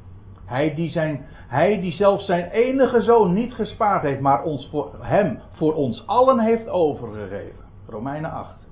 Hij 0.44 0.74
die, 0.74 0.90
zijn, 0.90 1.24
hij 1.48 1.80
die 1.80 1.92
zelfs 1.92 2.26
zijn 2.26 2.50
enige 2.50 3.02
zoon 3.02 3.32
niet 3.32 3.52
gespaard 3.52 4.02
heeft, 4.02 4.20
maar 4.20 4.42
ons 4.42 4.68
voor, 4.70 4.90
hem 5.00 5.38
voor 5.52 5.74
ons 5.74 6.06
allen 6.06 6.40
heeft 6.40 6.68
overgegeven. 6.68 7.64
Romeinen 7.88 8.30
8. 8.30 8.62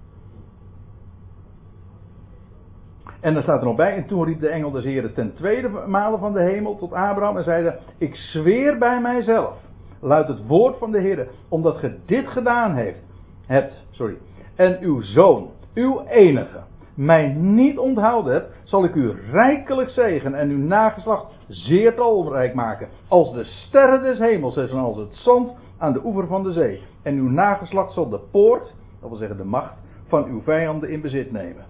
En 3.20 3.34
dan 3.34 3.42
staat 3.42 3.60
er 3.60 3.66
nog 3.66 3.76
bij, 3.76 3.96
en 3.96 4.06
toen 4.06 4.24
riep 4.24 4.40
de 4.40 4.48
engel 4.48 4.70
des 4.70 4.84
Heren 4.84 5.14
ten 5.14 5.34
tweede 5.34 5.68
male 5.68 6.18
van 6.18 6.32
de 6.32 6.42
hemel 6.42 6.76
tot 6.76 6.92
Abraham 6.92 7.36
en 7.36 7.44
zeide, 7.44 7.78
ik 7.98 8.14
zweer 8.14 8.78
bij 8.78 9.00
mijzelf, 9.00 9.56
luidt 10.00 10.28
het 10.28 10.46
woord 10.46 10.78
van 10.78 10.90
de 10.90 11.00
Heer, 11.00 11.28
omdat 11.48 11.76
ge 11.76 11.98
dit 12.06 12.28
gedaan 12.28 12.74
heeft, 12.74 13.02
hebt, 13.46 13.84
sorry, 13.90 14.16
en 14.56 14.78
uw 14.80 15.00
zoon, 15.02 15.50
uw 15.74 16.00
enige, 16.00 16.60
mij 17.00 17.28
niet 17.28 17.78
onthouden 17.78 18.32
hebt, 18.32 18.52
zal 18.64 18.84
ik 18.84 18.94
u 18.94 19.12
rijkelijk 19.30 19.90
zegen 19.90 20.34
en 20.34 20.50
uw 20.50 20.66
nageslacht 20.66 21.26
zeer 21.48 21.94
talrijk 21.94 22.54
maken. 22.54 22.88
Als 23.08 23.32
de 23.32 23.44
sterren 23.44 24.02
des 24.02 24.18
hemels 24.18 24.56
en 24.56 24.70
als 24.70 24.96
het 24.96 25.14
zand 25.14 25.54
aan 25.78 25.92
de 25.92 26.00
oever 26.04 26.26
van 26.26 26.42
de 26.42 26.52
zee. 26.52 26.82
En 27.02 27.14
uw 27.14 27.28
nageslacht 27.28 27.92
zal 27.92 28.08
de 28.08 28.20
poort, 28.30 28.74
dat 29.00 29.08
wil 29.08 29.18
zeggen 29.18 29.36
de 29.36 29.44
macht, 29.44 29.74
van 30.08 30.24
uw 30.24 30.42
vijanden 30.42 30.90
in 30.90 31.00
bezit 31.00 31.32
nemen. 31.32 31.64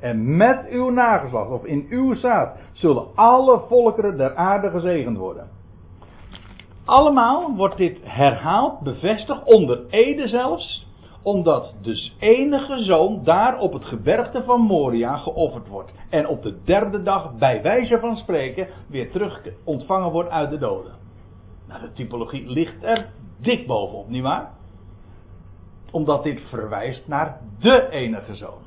En 0.00 0.36
met 0.36 0.66
uw 0.70 0.90
nageslacht, 0.90 1.50
of 1.50 1.64
in 1.64 1.86
uw 1.90 2.14
zaad, 2.14 2.56
zullen 2.72 3.06
alle 3.14 3.60
volkeren 3.68 4.16
der 4.16 4.34
aarde 4.34 4.70
gezegend 4.70 5.16
worden. 5.16 5.48
Allemaal 6.84 7.56
wordt 7.56 7.76
dit 7.76 7.98
herhaald, 8.02 8.80
bevestigd, 8.80 9.44
onder 9.44 9.80
Ede 9.90 10.28
zelfs, 10.28 10.81
omdat 11.22 11.74
dus 11.80 12.16
enige 12.18 12.84
zoon 12.84 13.24
daar 13.24 13.58
op 13.58 13.72
het 13.72 13.84
gebergte 13.84 14.42
van 14.44 14.60
Moria 14.60 15.16
geofferd 15.16 15.68
wordt. 15.68 15.92
En 16.10 16.28
op 16.28 16.42
de 16.42 16.62
derde 16.64 17.02
dag, 17.02 17.38
bij 17.38 17.62
wijze 17.62 17.98
van 17.98 18.16
spreken, 18.16 18.68
weer 18.88 19.10
terug 19.10 19.42
ontvangen 19.64 20.10
wordt 20.10 20.30
uit 20.30 20.50
de 20.50 20.58
doden. 20.58 20.92
Nou, 21.68 21.80
de 21.80 21.92
typologie 21.92 22.50
ligt 22.50 22.82
er 22.82 23.10
dik 23.40 23.66
bovenop, 23.66 24.08
nietwaar? 24.08 24.50
Omdat 25.90 26.22
dit 26.22 26.40
verwijst 26.48 27.08
naar 27.08 27.40
de 27.58 27.88
enige 27.90 28.34
zoon. 28.34 28.62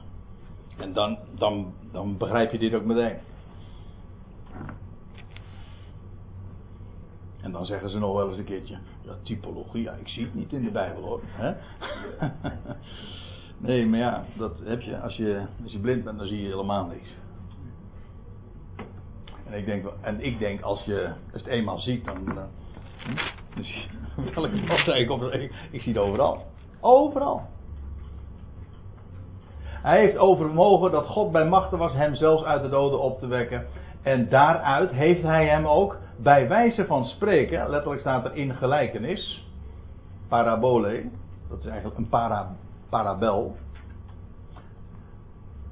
En 0.77 0.93
dan, 0.93 1.17
dan, 1.37 1.73
dan 1.91 2.17
begrijp 2.17 2.51
je 2.51 2.57
dit 2.57 2.73
ook 2.73 2.85
meteen. 2.85 3.17
En 7.45 7.51
dan 7.51 7.65
zeggen 7.65 7.89
ze 7.89 7.99
nog 7.99 8.15
wel 8.15 8.29
eens 8.29 8.37
een 8.37 8.43
keertje, 8.43 8.77
ja, 9.01 9.11
typologie, 9.23 9.83
ja, 9.83 9.93
ik 9.93 10.07
zie 10.07 10.23
het 10.23 10.33
niet 10.33 10.53
in 10.53 10.63
de 10.63 10.71
Bijbel 10.71 11.03
hoor. 11.03 11.21
Hè? 11.23 11.53
nee, 13.67 13.85
maar 13.85 13.99
ja, 13.99 14.23
dat 14.37 14.59
heb 14.63 14.81
je. 14.81 14.99
Als, 14.99 15.15
je. 15.15 15.41
als 15.63 15.71
je 15.71 15.79
blind 15.79 16.03
bent, 16.03 16.17
dan 16.17 16.27
zie 16.27 16.41
je 16.41 16.49
helemaal 16.49 16.85
niks. 16.85 17.09
En 19.45 19.57
ik 19.57 19.65
denk, 19.65 19.85
en 20.01 20.25
ik 20.25 20.39
denk 20.39 20.61
als 20.61 20.83
je 20.83 21.09
als 21.33 21.41
het 21.41 21.51
eenmaal 21.51 21.79
ziet, 21.79 22.05
dan. 22.05 22.17
Uh, 22.27 22.43
dus, 23.55 23.87
welke 24.35 25.31
ik, 25.31 25.53
ik 25.71 25.81
zie 25.81 25.93
het 25.93 26.01
overal. 26.01 26.45
Overal. 26.79 27.41
Hij 29.81 29.99
heeft 29.99 30.17
overmogen 30.17 30.91
dat 30.91 31.05
God 31.05 31.31
bij 31.31 31.45
machten 31.45 31.77
was 31.77 31.93
hem 31.93 32.15
zelfs 32.15 32.43
uit 32.43 32.61
de 32.61 32.69
doden 32.69 33.01
op 33.01 33.19
te 33.19 33.27
wekken. 33.27 33.67
En 34.01 34.29
daaruit 34.29 34.91
heeft 34.91 35.21
hij 35.21 35.47
hem 35.47 35.67
ook 35.67 35.97
bij 36.17 36.47
wijze 36.47 36.85
van 36.85 37.05
spreken, 37.05 37.69
letterlijk 37.69 38.01
staat 38.01 38.25
er 38.25 38.35
in 38.35 38.53
gelijkenis, 38.53 39.49
parabole, 40.27 41.03
dat 41.49 41.59
is 41.59 41.65
eigenlijk 41.65 41.97
een 41.97 42.09
para, 42.09 42.55
parabel. 42.89 43.55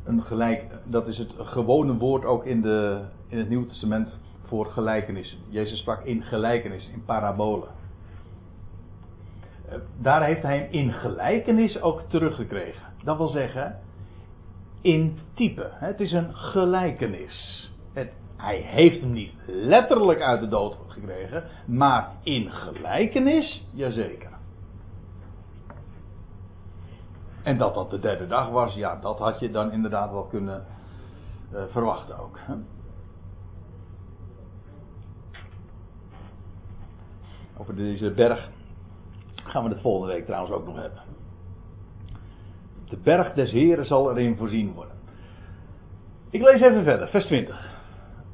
Een 0.03 0.23
gelijk, 0.23 0.63
dat 0.83 1.07
is 1.07 1.17
het 1.17 1.33
gewone 1.37 1.97
woord 1.97 2.25
ook 2.25 2.45
in, 2.45 2.61
de, 2.61 3.01
in 3.27 3.37
het 3.37 3.49
Nieuwe 3.49 3.65
Testament 3.65 4.19
voor 4.45 4.65
gelijkenis. 4.65 5.37
Jezus 5.49 5.79
sprak 5.79 6.03
in 6.03 6.23
gelijkenis, 6.23 6.89
in 6.93 7.03
parabole. 7.05 7.65
Eh, 9.69 9.77
daar 9.97 10.23
heeft 10.23 10.41
hij 10.41 10.57
hem 10.57 10.67
in 10.71 10.91
gelijkenis 10.91 11.81
ook 11.81 12.01
teruggekregen. 12.01 12.83
Dat 13.03 13.17
wil 13.17 13.27
zeggen, 13.27 13.79
in 14.81 15.17
type. 15.33 15.69
Het 15.71 15.99
is 15.99 16.11
een 16.11 16.35
gelijkenis. 16.35 17.69
Het, 17.93 18.11
hij 18.43 18.57
heeft 18.57 19.01
hem 19.01 19.11
niet 19.11 19.33
letterlijk 19.45 20.21
uit 20.21 20.39
de 20.39 20.47
dood 20.47 20.77
gekregen, 20.87 21.43
maar 21.65 22.11
in 22.23 22.51
gelijkenis, 22.51 23.65
jazeker. 23.71 24.31
En 27.43 27.57
dat 27.57 27.73
dat 27.73 27.89
de 27.89 27.99
derde 27.99 28.27
dag 28.27 28.49
was, 28.49 28.73
ja, 28.73 28.95
dat 28.95 29.19
had 29.19 29.39
je 29.39 29.51
dan 29.51 29.71
inderdaad 29.71 30.11
wel 30.11 30.23
kunnen 30.23 30.65
uh, 31.53 31.61
verwachten 31.69 32.19
ook. 32.19 32.39
Hè? 32.39 32.53
Over 37.57 37.75
deze 37.75 38.11
berg 38.11 38.49
gaan 39.35 39.63
we 39.63 39.69
het 39.69 39.81
volgende 39.81 40.13
week 40.13 40.25
trouwens 40.25 40.53
ook 40.53 40.65
nog 40.65 40.75
hebben. 40.75 41.01
De 42.89 42.97
berg 42.97 43.33
des 43.33 43.51
Heren 43.51 43.85
zal 43.85 44.11
erin 44.11 44.37
voorzien 44.37 44.73
worden. 44.73 44.95
Ik 46.29 46.41
lees 46.41 46.61
even 46.61 46.83
verder, 46.83 47.07
vers 47.07 47.25
20. 47.25 47.72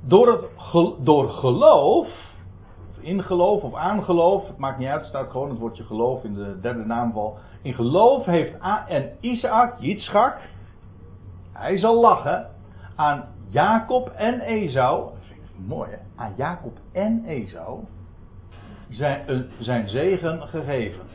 Door, 0.02 0.28
het, 0.28 1.06
door 1.06 1.30
geloof, 1.30 2.08
of 2.90 3.00
in 3.00 3.24
geloof 3.24 3.62
of 3.62 3.74
aangeloof, 3.74 4.48
het 4.48 4.58
maakt 4.58 4.78
niet 4.78 4.88
uit, 4.88 5.00
het 5.00 5.10
staat 5.10 5.30
gewoon 5.30 5.50
het 5.50 5.60
woordje 5.60 5.84
geloof 5.84 6.24
in 6.24 6.34
de 6.34 6.60
derde 6.62 6.86
naamval. 6.86 7.38
In 7.62 7.74
geloof 7.74 8.26
heeft 8.26 8.62
A 8.62 8.88
en 8.88 9.12
Isaac, 9.20 9.80
Yitzchak, 9.80 10.38
hij 11.54 11.78
zal 11.78 12.00
lachen, 12.00 12.48
aan 12.96 13.26
Jacob 13.50 14.10
en 14.10 14.40
Esau, 14.40 15.04
dat 15.04 15.24
vind 15.28 15.40
ik 15.40 15.68
mooi 15.68 15.90
hè, 15.90 15.98
aan 16.16 16.34
Jacob 16.38 16.78
en 16.92 17.24
Esau, 17.26 17.80
zijn, 18.90 19.50
zijn 19.60 19.90
zegen 19.90 20.42
gegeven. 20.42 21.06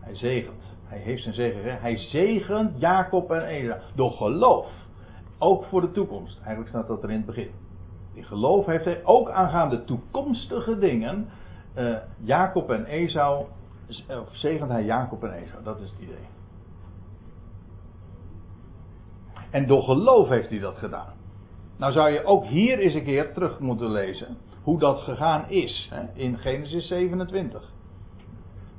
Hij 0.00 0.14
zegent. 0.14 0.62
Hij 0.84 0.98
heeft 0.98 1.22
zijn 1.22 1.34
zegen 1.34 1.60
gegeven. 1.60 1.80
Hij 1.80 1.96
zegent 1.96 2.80
Jacob 2.80 3.30
en 3.30 3.44
Esau. 3.44 3.80
Door 3.94 4.12
geloof. 4.12 4.66
Ook 5.38 5.64
voor 5.64 5.80
de 5.80 5.90
toekomst. 5.90 6.36
Eigenlijk 6.36 6.68
staat 6.68 6.88
dat 6.88 7.02
er 7.02 7.10
in 7.10 7.16
het 7.16 7.26
begin. 7.26 7.50
In 8.14 8.24
geloof 8.24 8.66
heeft 8.66 8.84
hij 8.84 9.04
ook 9.04 9.30
aangaande 9.30 9.84
toekomstige 9.84 10.78
dingen. 10.78 11.28
eh, 11.74 11.96
Jacob 12.18 12.70
en 12.70 12.84
Esau. 12.84 13.44
Of 14.08 14.28
zegent 14.36 14.70
hij 14.70 14.84
Jacob 14.84 15.22
en 15.24 15.32
Esau. 15.32 15.62
Dat 15.62 15.80
is 15.80 15.90
het 15.90 15.98
idee. 16.00 16.26
En 19.50 19.66
door 19.66 19.82
geloof 19.82 20.28
heeft 20.28 20.50
hij 20.50 20.58
dat 20.58 20.76
gedaan. 20.76 21.12
Nou 21.76 21.92
zou 21.92 22.10
je 22.10 22.24
ook 22.24 22.44
hier 22.44 22.78
eens 22.78 22.94
een 22.94 23.04
keer 23.04 23.32
terug 23.32 23.58
moeten 23.58 23.90
lezen. 23.90 24.36
Hoe 24.62 24.78
dat 24.78 25.00
gegaan 25.00 25.50
is. 25.50 25.88
Hè, 25.90 26.02
in 26.14 26.38
Genesis 26.38 26.86
27. 26.86 27.72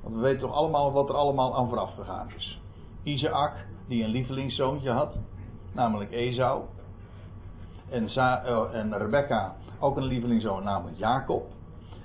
Want 0.04 0.16
we 0.16 0.22
weten 0.22 0.40
toch 0.40 0.54
allemaal 0.54 0.92
wat 0.92 1.10
er 1.10 1.16
allemaal 1.16 1.56
aan 1.56 1.68
vooraf 1.70 1.94
gegaan 1.96 2.28
is. 2.38 2.62
Isaac, 3.04 3.54
die 3.88 4.04
een 4.04 4.10
lievelingszoontje 4.10 4.90
had. 4.90 5.16
Namelijk 5.72 6.12
Esau. 6.12 6.62
En, 7.94 8.08
eh, 8.08 8.74
en 8.74 8.98
Rebecca, 8.98 9.56
ook 9.80 9.98
een 9.98 10.04
lievelingszoon, 10.04 10.64
namelijk 10.64 10.98
Jacob. 10.98 11.48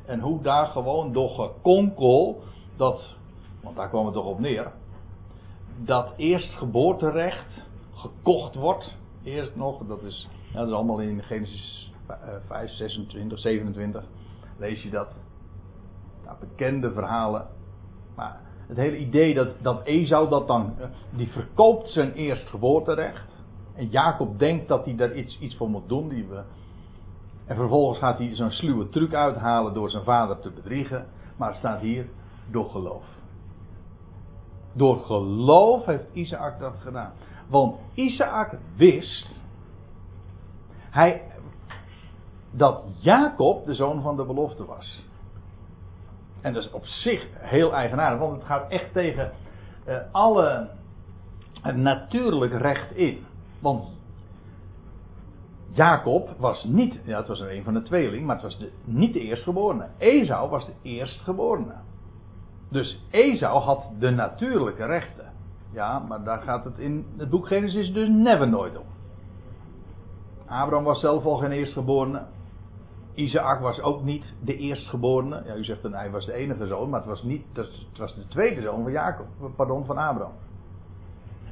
En 0.07 0.21
hoe 0.21 0.42
daar 0.42 0.66
gewoon 0.66 1.12
door 1.12 1.30
gekonkel, 1.30 2.42
dat, 2.76 3.16
want 3.62 3.76
daar 3.76 3.88
kwam 3.88 4.04
het 4.04 4.14
toch 4.14 4.26
op 4.26 4.38
neer, 4.38 4.73
dat 5.85 6.12
eerstgeboorterecht 6.16 7.66
gekocht 7.95 8.54
wordt. 8.54 8.95
Eerst 9.23 9.57
nog, 9.57 9.87
dat 9.87 10.02
is, 10.02 10.28
dat 10.52 10.66
is 10.66 10.73
allemaal 10.73 10.99
in 10.99 11.23
Genesis 11.23 11.92
eh, 12.07 12.16
5, 12.47 12.71
26, 12.71 13.38
27, 13.38 14.04
lees 14.59 14.83
je 14.83 14.90
dat. 14.90 15.09
Bekende 16.40 16.92
verhalen. 16.92 17.47
Maar 18.16 18.40
het 18.66 18.76
hele 18.76 18.99
idee 18.99 19.35
dat, 19.35 19.49
dat 19.62 19.85
Esau 19.85 20.28
dat 20.28 20.47
dan, 20.47 20.75
eh, 20.78 20.87
die 21.11 21.28
verkoopt 21.28 21.88
zijn 21.88 22.12
eerstgeboorterecht. 22.12 23.38
En 23.78 23.88
Jacob 23.88 24.38
denkt 24.38 24.68
dat 24.68 24.85
hij 24.85 24.97
daar 24.97 25.14
iets, 25.14 25.38
iets 25.38 25.56
voor 25.56 25.70
moet 25.70 25.88
doen. 25.88 26.08
Die 26.08 26.26
we, 26.26 26.42
en 27.47 27.56
vervolgens 27.56 27.99
gaat 27.99 28.18
hij 28.18 28.35
zo'n 28.35 28.50
sluwe 28.50 28.88
truc 28.88 29.14
uithalen 29.14 29.75
door 29.75 29.90
zijn 29.90 30.04
vader 30.04 30.40
te 30.40 30.50
bedriegen. 30.50 31.06
Maar 31.37 31.49
het 31.49 31.58
staat 31.58 31.80
hier 31.80 32.06
door 32.50 32.70
geloof. 32.70 33.04
Door 34.73 34.97
geloof 34.99 35.85
heeft 35.85 36.06
Isaac 36.12 36.61
dat 36.61 36.75
gedaan. 36.80 37.12
Want 37.49 37.76
Isaac 37.94 38.56
wist 38.76 39.37
hij, 40.90 41.23
dat 42.50 42.82
Jacob 43.00 43.66
de 43.66 43.75
zoon 43.75 44.02
van 44.02 44.16
de 44.16 44.25
belofte 44.25 44.64
was. 44.64 45.04
En 46.40 46.52
dat 46.52 46.62
is 46.62 46.70
op 46.70 46.87
zich 46.87 47.26
heel 47.38 47.75
eigenaardig, 47.75 48.18
want 48.18 48.32
het 48.32 48.44
gaat 48.44 48.70
echt 48.70 48.92
tegen 48.92 49.32
eh, 49.85 49.97
alle 50.12 50.68
natuurlijk 51.75 52.52
recht 52.52 52.97
in. 52.97 53.26
Want 53.61 53.85
Jacob 55.71 56.35
was 56.38 56.65
niet, 56.65 57.00
ja, 57.05 57.17
het 57.19 57.29
was 57.29 57.41
een 57.41 57.65
van 57.65 57.75
de 57.75 57.83
tweeling, 57.83 58.27
maar 58.27 58.35
het 58.35 58.45
was 58.45 58.59
niet 58.85 59.12
de 59.12 59.21
eerstgeborene. 59.21 59.88
Esau 59.99 60.50
was 60.50 60.67
de 60.67 60.73
eerstgeborene. 60.83 61.75
Dus 62.71 63.07
Esau 63.11 63.61
had 63.61 63.91
de 63.99 64.11
natuurlijke 64.11 64.85
rechten. 64.85 65.33
Ja, 65.73 65.99
maar 65.99 66.25
daar 66.25 66.41
gaat 66.41 66.65
het 66.65 66.79
in 66.79 67.07
het 67.17 67.31
boek 67.31 67.47
Genesis 67.47 67.93
dus 67.93 68.09
never 68.09 68.49
nooit 68.49 68.79
om. 68.79 68.87
Abraham 70.47 70.85
was 70.85 71.00
zelf 71.00 71.25
al 71.25 71.37
geen 71.37 71.53
eerstgeborene. 71.53 72.23
Isaac 73.15 73.61
was 73.61 73.81
ook 73.81 74.03
niet 74.03 74.35
de 74.45 74.57
eerstgeborene. 74.57 75.43
Ja, 75.45 75.55
u 75.55 75.65
zegt 75.65 75.83
dan 75.83 75.93
hij 75.93 76.11
was 76.11 76.27
de 76.27 76.33
enige 76.33 76.67
zoon, 76.67 76.88
maar 76.88 77.00
het 77.00 77.09
was, 77.09 77.23
niet, 77.23 77.45
het 77.53 77.99
was 77.99 78.15
de 78.15 78.27
tweede 78.27 78.62
zoon 78.62 78.83
van 78.83 78.93
Jacob, 78.93 79.27
pardon, 79.57 79.85
van 79.85 79.99
Abraham. 79.99 80.33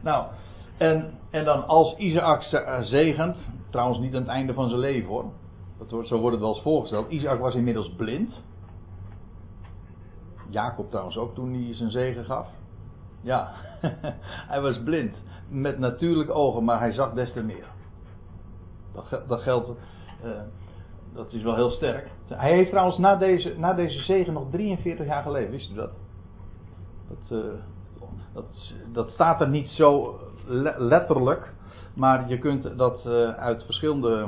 Nou, 0.02 0.26
en, 0.76 1.18
en 1.30 1.44
dan 1.44 1.66
als 1.66 1.96
Isaac 1.96 2.42
zegent, 2.80 3.36
trouwens 3.70 3.98
niet 3.98 4.14
aan 4.14 4.20
het 4.20 4.30
einde 4.30 4.54
van 4.54 4.68
zijn 4.68 4.80
leven 4.80 5.08
hoor. 5.08 5.24
Dat 5.78 5.90
wordt, 5.90 6.08
zo 6.08 6.18
wordt 6.18 6.32
het 6.32 6.44
wel 6.44 6.54
eens 6.54 6.62
voorgesteld. 6.62 7.10
Isaac 7.10 7.38
was 7.38 7.54
inmiddels 7.54 7.94
blind. 7.96 8.42
Jacob 10.48 10.90
trouwens 10.90 11.16
ook 11.16 11.34
toen 11.34 11.52
hij 11.52 11.74
zijn 11.74 11.90
zegen 11.90 12.24
gaf. 12.24 12.48
Ja, 13.20 13.52
hij 14.52 14.60
was 14.60 14.82
blind. 14.82 15.16
Met 15.48 15.78
natuurlijke 15.78 16.32
ogen, 16.32 16.64
maar 16.64 16.78
hij 16.78 16.92
zag 16.92 17.12
des 17.12 17.32
te 17.32 17.42
meer. 17.42 17.66
Dat, 18.92 19.22
dat 19.28 19.40
geldt. 19.40 19.70
Uh, 20.24 20.30
dat 21.14 21.32
is 21.32 21.42
wel 21.42 21.54
heel 21.54 21.70
sterk. 21.70 22.10
Hij 22.28 22.52
heeft 22.52 22.70
trouwens 22.70 22.98
na 22.98 23.16
deze, 23.16 23.54
na 23.58 23.72
deze 23.72 24.00
zegen 24.00 24.32
nog 24.32 24.50
43 24.50 25.06
jaar 25.06 25.22
geleefd, 25.22 25.50
wist 25.50 25.70
u 25.70 25.74
dat? 25.74 25.90
Dat, 27.08 27.38
uh, 27.38 27.52
dat, 28.32 28.74
dat 28.92 29.10
staat 29.10 29.40
er 29.40 29.48
niet 29.48 29.68
zo 29.68 30.18
letterlijk, 30.76 31.52
maar 31.94 32.28
je 32.28 32.38
kunt 32.38 32.78
dat 32.78 33.04
uh, 33.06 33.28
uit, 33.28 33.64
verschillende, 33.64 34.26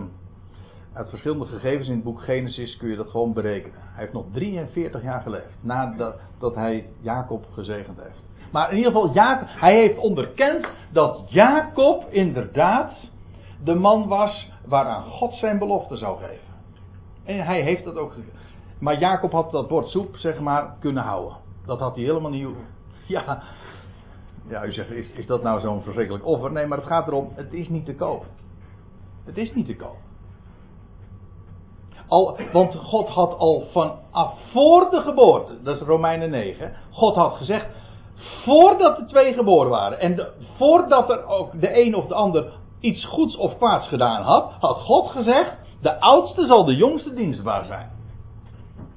uit 0.92 1.08
verschillende 1.08 1.46
gegevens 1.46 1.88
in 1.88 1.94
het 1.94 2.04
boek 2.04 2.22
Genesis 2.22 2.76
kun 2.76 2.88
je 2.88 2.96
dat 2.96 3.10
gewoon 3.10 3.32
berekenen. 3.32 3.78
Hij 3.80 4.00
heeft 4.02 4.12
nog 4.12 4.24
43 4.32 5.02
jaar 5.02 5.20
geleefd 5.20 5.56
nadat 5.60 6.20
dat 6.38 6.54
hij 6.54 6.88
Jacob 7.00 7.46
gezegend 7.52 8.02
heeft. 8.02 8.22
Maar 8.52 8.70
in 8.70 8.76
ieder 8.76 8.92
geval, 8.92 9.12
hij 9.44 9.76
heeft 9.76 9.98
onderkend 9.98 10.66
dat 10.92 11.24
Jacob 11.28 12.06
inderdaad 12.10 13.10
de 13.64 13.74
man 13.74 14.08
was 14.08 14.50
waaraan 14.66 15.04
God 15.04 15.34
zijn 15.34 15.58
belofte 15.58 15.96
zou 15.96 16.18
geven. 16.18 16.48
En 17.24 17.40
hij 17.40 17.62
heeft 17.62 17.84
dat 17.84 17.96
ook. 17.96 18.12
Maar 18.80 18.98
Jacob 18.98 19.32
had 19.32 19.50
dat 19.50 19.68
bord 19.68 19.88
soep, 19.88 20.16
zeg 20.16 20.40
maar, 20.40 20.76
kunnen 20.80 21.02
houden. 21.02 21.36
Dat 21.66 21.78
had 21.78 21.94
hij 21.94 22.04
helemaal 22.04 22.30
niet. 22.30 22.48
Ja, 23.06 23.42
ja 24.48 24.64
u 24.64 24.72
zegt, 24.72 24.90
is, 24.90 25.12
is 25.12 25.26
dat 25.26 25.42
nou 25.42 25.60
zo'n 25.60 25.82
verschrikkelijk 25.82 26.26
offer? 26.26 26.52
Nee, 26.52 26.66
maar 26.66 26.78
het 26.78 26.86
gaat 26.86 27.06
erom, 27.06 27.32
het 27.34 27.52
is 27.52 27.68
niet 27.68 27.84
te 27.84 27.94
koop. 27.94 28.24
Het 29.24 29.36
is 29.36 29.54
niet 29.54 29.66
te 29.66 29.76
koop. 29.76 29.96
Al, 32.08 32.38
want 32.52 32.74
God 32.74 33.08
had 33.08 33.38
al 33.38 33.66
vanaf 33.72 34.34
voor 34.52 34.90
de 34.90 35.00
geboorte, 35.00 35.62
dat 35.62 35.76
is 35.76 35.86
Romeinen 35.86 36.30
9, 36.30 36.72
God 36.90 37.14
had 37.14 37.36
gezegd, 37.36 37.66
voordat 38.44 38.96
de 38.96 39.04
twee 39.04 39.32
geboren 39.32 39.70
waren 39.70 40.00
en 40.00 40.26
voordat 40.56 41.10
er 41.10 41.26
ook 41.26 41.60
de 41.60 41.80
een 41.80 41.94
of 41.94 42.06
de 42.06 42.14
ander 42.14 42.52
iets 42.80 43.04
goeds 43.04 43.36
of 43.36 43.56
kwaads 43.56 43.88
gedaan 43.88 44.22
had, 44.22 44.52
had 44.60 44.76
God 44.76 45.10
gezegd, 45.10 45.56
de 45.80 46.00
oudste 46.00 46.46
zal 46.46 46.64
de 46.64 46.76
jongste 46.76 47.14
dienstbaar 47.14 47.64
zijn. 47.64 47.90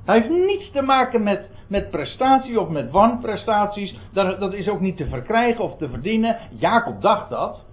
Hij 0.06 0.20
heeft 0.20 0.30
niets 0.30 0.72
te 0.72 0.82
maken 0.82 1.24
met, 1.24 1.50
met 1.72 1.90
prestatie 1.90 2.60
of 2.60 2.70
met 2.70 2.92
wanprestaties. 2.92 4.00
Dat, 4.14 4.40
dat 4.40 4.54
is 4.54 4.70
ook 4.70 4.80
niet 4.80 4.98
te 4.98 5.08
verkrijgen 5.08 5.64
of 5.64 5.78
te 5.78 5.90
verdienen. 5.90 6.38
Jacob 6.50 7.02
dacht 7.02 7.30
dat. 7.30 7.66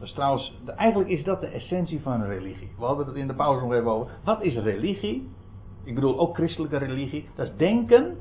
Dat 0.00 0.14
trouwens, 0.14 0.54
eigenlijk 0.76 1.10
is 1.10 1.24
dat 1.24 1.40
de 1.40 1.46
essentie 1.46 2.00
van 2.00 2.12
een 2.12 2.26
religie. 2.26 2.70
We 2.78 2.84
hadden 2.84 3.06
het 3.06 3.16
in 3.16 3.26
de 3.26 3.34
pauze 3.34 3.60
nog 3.60 3.72
even 3.72 3.90
over. 3.90 4.12
Wat 4.24 4.42
is 4.42 4.54
religie? 4.56 5.28
Ik 5.84 5.94
bedoel 5.94 6.18
ook 6.18 6.34
christelijke 6.34 6.76
religie. 6.76 7.28
Dat 7.34 7.46
is 7.46 7.56
denken 7.56 8.16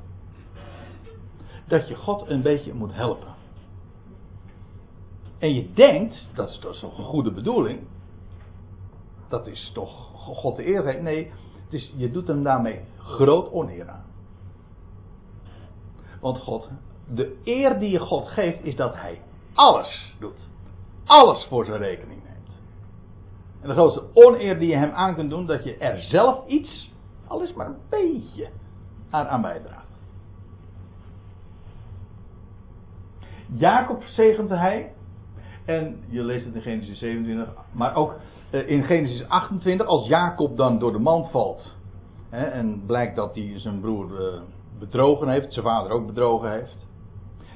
dat 1.67 1.88
je 1.88 1.95
God 1.95 2.30
een 2.30 2.41
beetje 2.41 2.73
moet 2.73 2.93
helpen. 2.93 3.36
En 5.39 5.54
je 5.54 5.73
denkt, 5.73 6.30
dat 6.34 6.49
is, 6.49 6.60
dat 6.60 6.80
toch 6.80 6.97
een 6.97 7.04
goede 7.04 7.32
bedoeling. 7.32 7.80
Dat 9.30 9.47
is 9.47 9.71
toch 9.73 10.12
God 10.15 10.56
de 10.56 10.67
eer. 10.67 11.01
Nee, 11.01 11.32
het 11.63 11.73
is, 11.73 11.93
je 11.95 12.12
doet 12.12 12.27
hem 12.27 12.43
daarmee 12.43 12.82
groot 12.97 13.51
oneer 13.51 13.89
aan. 13.89 14.10
Want 16.22 16.38
God, 16.38 16.70
de 17.08 17.40
eer 17.44 17.80
die 17.80 17.92
je 17.92 18.00
God 18.00 18.28
geeft, 18.28 18.64
is 18.64 18.76
dat 18.76 18.96
hij 18.96 19.22
alles 19.54 20.16
doet. 20.20 20.50
Alles 21.06 21.46
voor 21.46 21.66
zijn 21.66 21.78
rekening 21.78 22.24
neemt. 22.24 22.60
En 23.62 23.68
de 23.68 23.74
grootste 23.74 24.04
oneer 24.14 24.60
die 24.60 24.70
je 24.70 24.76
hem 24.76 24.92
aan 24.92 25.16
kunt 25.16 25.30
doen, 25.30 25.46
dat 25.46 25.64
je 25.64 25.78
er 25.78 26.02
zelf 26.02 26.48
iets, 26.48 26.92
al 27.28 27.42
is 27.42 27.54
maar 27.54 27.68
een 27.68 27.80
beetje, 27.90 28.50
aan, 29.10 29.42
bijdraagt. 29.42 29.90
Jacob 33.54 34.04
zegende 34.04 34.58
hij. 34.58 34.94
En 35.66 36.04
je 36.08 36.24
leest 36.24 36.46
het 36.46 36.56
in 36.56 36.62
Genesis 36.62 37.00
27, 37.00 37.54
maar 37.72 37.96
ook 37.96 38.16
in 38.50 38.84
Genesis 38.84 39.28
28, 39.28 39.88
als 39.88 40.08
Jacob 40.08 40.58
dan 40.58 40.80
door 40.80 40.92
de 40.92 41.00
mand 41.00 41.30
valt. 41.30 41.76
Hè, 42.30 42.44
en 42.46 42.86
blijkt 42.86 43.16
dat 43.16 43.36
hij 43.36 43.60
zijn 43.60 43.80
broer 43.80 44.22
uh, 44.22 44.42
bedrogen 44.82 45.30
heeft, 45.30 45.54
zijn 45.54 45.65
vader 45.65 45.91
ook 45.91 46.06
bedrogen 46.06 46.52
heeft. 46.52 46.88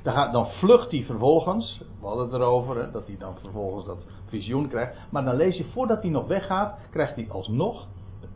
Dan, 0.03 0.13
gaat, 0.13 0.33
dan 0.33 0.47
vlucht 0.47 0.91
hij 0.91 1.03
vervolgens, 1.03 1.81
we 1.99 2.07
hadden 2.07 2.25
het 2.25 2.33
erover, 2.33 2.75
hè, 2.75 2.91
dat 2.91 3.07
hij 3.07 3.17
dan 3.17 3.35
vervolgens 3.41 3.85
dat 3.85 4.05
visioen 4.25 4.67
krijgt. 4.67 4.97
Maar 5.09 5.23
dan 5.25 5.35
lees 5.35 5.57
je, 5.57 5.65
voordat 5.65 6.01
hij 6.01 6.11
nog 6.11 6.27
weggaat, 6.27 6.79
krijgt 6.91 7.15
hij 7.15 7.29
alsnog 7.29 7.87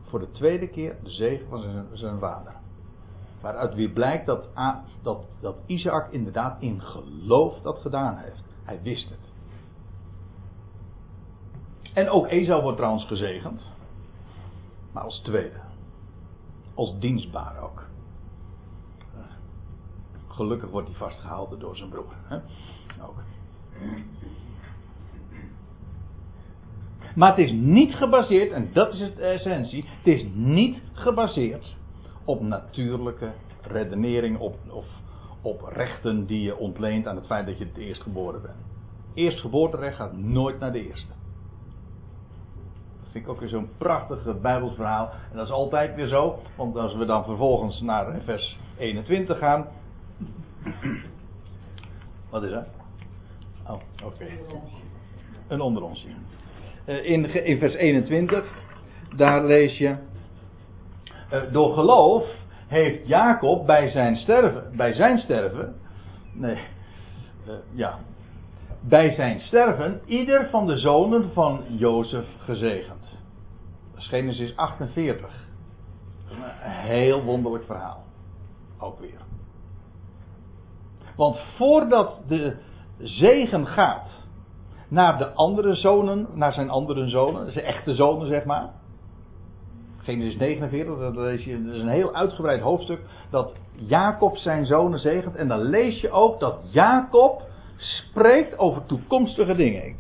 voor 0.04 0.20
de 0.20 0.32
tweede 0.32 0.68
keer 0.68 0.96
de 1.04 1.10
zegen 1.10 1.48
van 1.50 1.62
zijn, 1.62 1.88
zijn 1.92 2.20
vader. 2.20 2.54
Waaruit 3.42 3.74
weer 3.74 3.90
blijkt 3.90 4.26
dat, 4.26 4.48
dat, 5.02 5.26
dat 5.40 5.56
Isaac 5.66 6.12
inderdaad 6.12 6.62
in 6.62 6.82
geloof 6.82 7.60
dat 7.62 7.80
gedaan 7.80 8.18
heeft. 8.18 8.44
Hij 8.64 8.80
wist 8.82 9.10
het. 9.10 9.30
En 11.94 12.10
ook 12.10 12.28
Esau 12.28 12.62
wordt 12.62 12.78
trouwens 12.78 13.06
gezegend. 13.06 13.62
Maar 14.92 15.04
als 15.04 15.20
tweede. 15.20 15.60
Als 16.74 17.00
dienstbaar 17.00 17.64
ook. 17.64 17.88
Gelukkig 20.40 20.70
wordt 20.70 20.88
hij 20.88 20.98
vastgehouden 20.98 21.60
door 21.60 21.76
zijn 21.76 21.90
broer. 21.90 22.14
Hè? 22.24 22.36
Ook. 23.02 23.16
Maar 27.16 27.30
het 27.30 27.38
is 27.38 27.52
niet 27.52 27.94
gebaseerd, 27.96 28.52
en 28.52 28.70
dat 28.74 28.94
is 28.94 29.00
het 29.00 29.20
essentie, 29.20 29.86
het 29.98 30.08
is 30.08 30.26
niet 30.34 30.82
gebaseerd 30.94 31.76
op 32.26 32.42
natuurlijke 32.42 33.32
redenering 33.62 34.38
op, 34.38 34.56
of 34.70 34.86
op 35.42 35.62
rechten 35.74 36.26
die 36.26 36.42
je 36.42 36.58
ontleent 36.58 37.08
aan 37.08 37.16
het 37.16 37.26
feit 37.26 37.46
dat 37.46 37.58
je 37.58 37.66
het 37.66 37.78
eerst 37.78 38.02
geboren 38.02 38.42
bent. 38.42 38.58
Eerstgeboorterecht 39.14 39.96
gaat 39.96 40.18
nooit 40.18 40.60
naar 40.60 40.72
de 40.72 40.88
eerste. 40.88 41.14
Dat 43.02 43.12
vind 43.12 43.24
ik 43.26 43.32
ook 43.32 43.40
weer 43.40 43.50
zo'n 43.50 43.70
prachtig 43.78 44.42
Bijbels 44.42 44.76
verhaal. 44.76 45.10
En 45.32 45.38
dat 45.38 45.46
is 45.46 45.54
altijd 45.54 45.96
weer 45.96 46.08
zo, 46.08 46.40
want 46.56 46.78
als 46.78 46.96
we 46.96 47.06
dan 47.06 47.24
vervolgens 47.24 47.82
naar 47.82 48.22
vers 48.22 48.58
21 48.78 49.38
gaan. 49.38 49.68
Wat 52.32 52.44
is 52.44 52.52
dat? 52.52 52.68
Oh, 53.68 53.82
oké. 54.06 54.26
Een 55.48 55.62
onderonsje. 55.62 56.08
Uh, 56.86 57.06
in, 57.06 57.46
in 57.46 57.60
vers 57.60 57.74
21, 57.74 58.46
daar 59.16 59.46
lees 59.46 59.78
je. 59.78 59.96
Uh, 61.34 61.42
door 61.52 61.74
geloof 61.74 62.24
heeft 62.68 63.08
Jacob 63.08 63.66
bij 63.66 63.90
zijn 63.90 64.16
sterven, 64.16 64.78
bij 64.78 64.94
zijn 64.94 65.18
sterven, 65.18 65.76
nee, 66.34 66.58
uh, 67.48 67.54
ja, 67.74 68.00
bij 68.82 69.12
zijn 69.12 69.40
sterven 69.40 70.02
ieder 70.06 70.50
van 70.50 70.68
de 70.68 70.78
zonen 70.78 71.34
van 71.34 71.64
Jozef 71.68 72.26
gezegend. 72.38 73.20
Dat 73.92 74.02
is 74.02 74.08
Genesis 74.08 74.56
48. 74.56 75.48
Een 76.30 76.72
heel 76.72 77.24
wonderlijk 77.24 77.66
verhaal. 77.66 78.04
Ook 78.80 79.00
weer. 79.00 79.29
Want 81.20 81.38
voordat 81.56 82.18
de 82.28 82.56
zegen 82.98 83.68
gaat 83.68 84.10
naar 84.88 85.18
de 85.18 85.32
andere 85.34 85.76
zonen, 85.76 86.28
naar 86.34 86.54
zijn 86.54 86.70
andere 86.70 87.10
zonen, 87.10 87.52
zijn 87.52 87.66
echte 87.66 87.94
zonen 87.94 88.28
zeg 88.28 88.46
maar. 88.46 88.70
Genesis 89.98 90.38
49, 90.38 90.98
dat, 91.00 91.16
lees 91.16 91.44
je, 91.44 91.64
dat 91.64 91.74
is 91.74 91.82
een 91.82 91.88
heel 91.88 92.16
uitgebreid 92.16 92.62
hoofdstuk, 92.62 93.02
dat 93.30 93.54
Jacob 93.76 94.38
zijn 94.38 94.66
zonen 94.66 95.00
zegent. 95.00 95.36
En 95.36 95.48
dan 95.48 95.62
lees 95.62 96.02
je 96.02 96.12
ook 96.12 96.40
dat 96.40 96.60
Jacob 96.72 97.42
spreekt 97.78 98.58
over 98.58 98.86
toekomstige 98.86 99.56
dingen. 99.56 99.96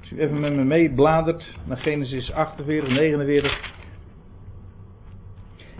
Als 0.00 0.10
u 0.10 0.20
even 0.20 0.40
met 0.40 0.54
me 0.54 0.64
meebladert 0.64 1.54
naar 1.64 1.78
Genesis 1.78 2.32
48, 2.32 2.88
49. 2.88 3.77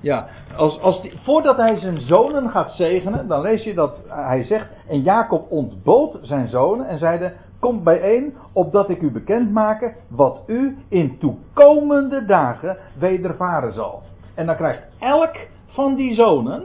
Ja, 0.00 0.28
als, 0.56 0.80
als 0.80 1.02
die, 1.02 1.12
voordat 1.22 1.56
hij 1.56 1.78
zijn 1.78 2.00
zonen 2.00 2.50
gaat 2.50 2.72
zegenen, 2.72 3.28
dan 3.28 3.40
lees 3.40 3.64
je 3.64 3.74
dat 3.74 3.96
hij 4.08 4.44
zegt: 4.44 4.66
En 4.88 5.02
Jacob 5.02 5.50
ontbood 5.50 6.18
zijn 6.22 6.48
zonen 6.48 6.88
en 6.88 6.98
zeide: 6.98 7.32
Kom 7.60 7.82
bijeen, 7.82 8.34
opdat 8.52 8.88
ik 8.88 9.02
u 9.02 9.10
bekend 9.10 9.52
maken 9.52 9.94
wat 10.08 10.42
u 10.46 10.76
in 10.88 11.18
toekomende 11.18 12.24
dagen 12.24 12.76
wedervaren 12.98 13.72
zal. 13.72 14.02
En 14.34 14.46
dan 14.46 14.56
krijgt 14.56 14.82
elk 14.98 15.36
van 15.66 15.94
die 15.94 16.14
zonen 16.14 16.64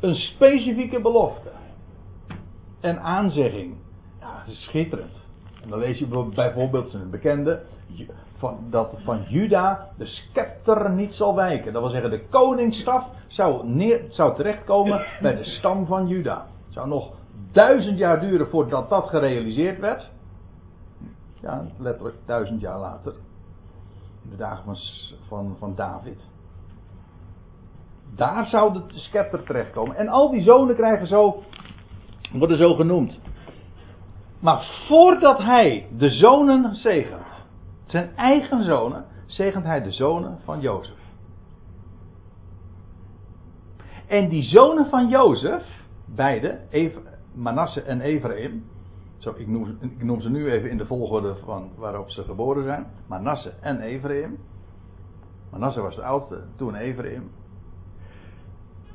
een 0.00 0.14
specifieke 0.14 1.00
belofte 1.00 1.50
en 2.80 3.00
aanzegging. 3.00 3.74
Ja, 4.20 4.42
schitterend. 4.46 5.18
En 5.62 5.68
dan 5.68 5.78
lees 5.78 5.98
je 5.98 6.06
bijvoorbeeld 6.06 6.94
een 6.94 7.10
bekende 7.10 7.62
van, 8.40 8.58
dat 8.70 8.94
van 9.04 9.22
Juda 9.28 9.88
de 9.96 10.06
scepter 10.06 10.90
niet 10.90 11.14
zal 11.14 11.34
wijken. 11.34 11.72
Dat 11.72 11.82
wil 11.82 11.90
zeggen, 11.90 12.10
de 12.10 12.28
koningsstaf 12.28 13.04
zou, 13.26 13.68
neer, 13.68 14.04
zou 14.08 14.34
terechtkomen 14.34 15.06
bij 15.20 15.36
de 15.36 15.44
stam 15.44 15.86
van 15.86 16.06
Juda. 16.06 16.46
Het 16.64 16.74
zou 16.74 16.88
nog 16.88 17.12
duizend 17.52 17.98
jaar 17.98 18.20
duren 18.20 18.48
voordat 18.48 18.88
dat 18.88 19.08
gerealiseerd 19.08 19.78
werd. 19.78 20.10
Ja, 21.40 21.64
letterlijk 21.78 22.16
duizend 22.26 22.60
jaar 22.60 22.78
later. 22.78 23.12
In 24.24 24.30
de 24.30 24.36
dagen 24.36 24.64
van, 24.64 24.76
van, 25.28 25.56
van 25.58 25.74
David. 25.74 26.18
Daar 28.14 28.46
zou 28.46 28.72
de 28.72 28.82
scepter 28.88 29.42
terechtkomen. 29.42 29.96
En 29.96 30.08
al 30.08 30.30
die 30.30 30.42
zonen 30.42 30.76
krijgen 30.76 31.06
zo, 31.06 31.42
worden 32.32 32.56
zo 32.56 32.74
genoemd. 32.74 33.18
Maar 34.38 34.84
voordat 34.88 35.38
hij 35.38 35.86
de 35.96 36.10
zonen 36.10 36.74
zegent, 36.74 37.39
zijn 37.90 38.16
eigen 38.16 38.64
zonen, 38.64 39.04
zegent 39.26 39.64
hij 39.64 39.82
de 39.82 39.92
zonen 39.92 40.38
van 40.44 40.60
Jozef. 40.60 40.98
En 44.06 44.28
die 44.28 44.42
zonen 44.42 44.88
van 44.88 45.08
Jozef, 45.08 45.84
beide, 46.04 46.60
Manasse 47.34 47.82
en 47.82 48.00
Ephraim, 48.00 48.64
zo, 49.18 49.34
ik, 49.36 49.46
noem, 49.98 50.20
ze 50.20 50.30
nu 50.30 50.50
even 50.50 50.70
in 50.70 50.76
de 50.76 50.86
volgorde 50.86 51.34
van 51.34 51.70
waarop 51.76 52.10
ze 52.10 52.22
geboren 52.22 52.64
zijn, 52.64 52.86
Manasse 53.06 53.52
en 53.60 53.80
Ephraim. 53.80 54.38
Manasse 55.50 55.80
was 55.80 55.96
de 55.96 56.02
oudste, 56.02 56.42
toen 56.56 56.74
Ephraim. 56.74 57.30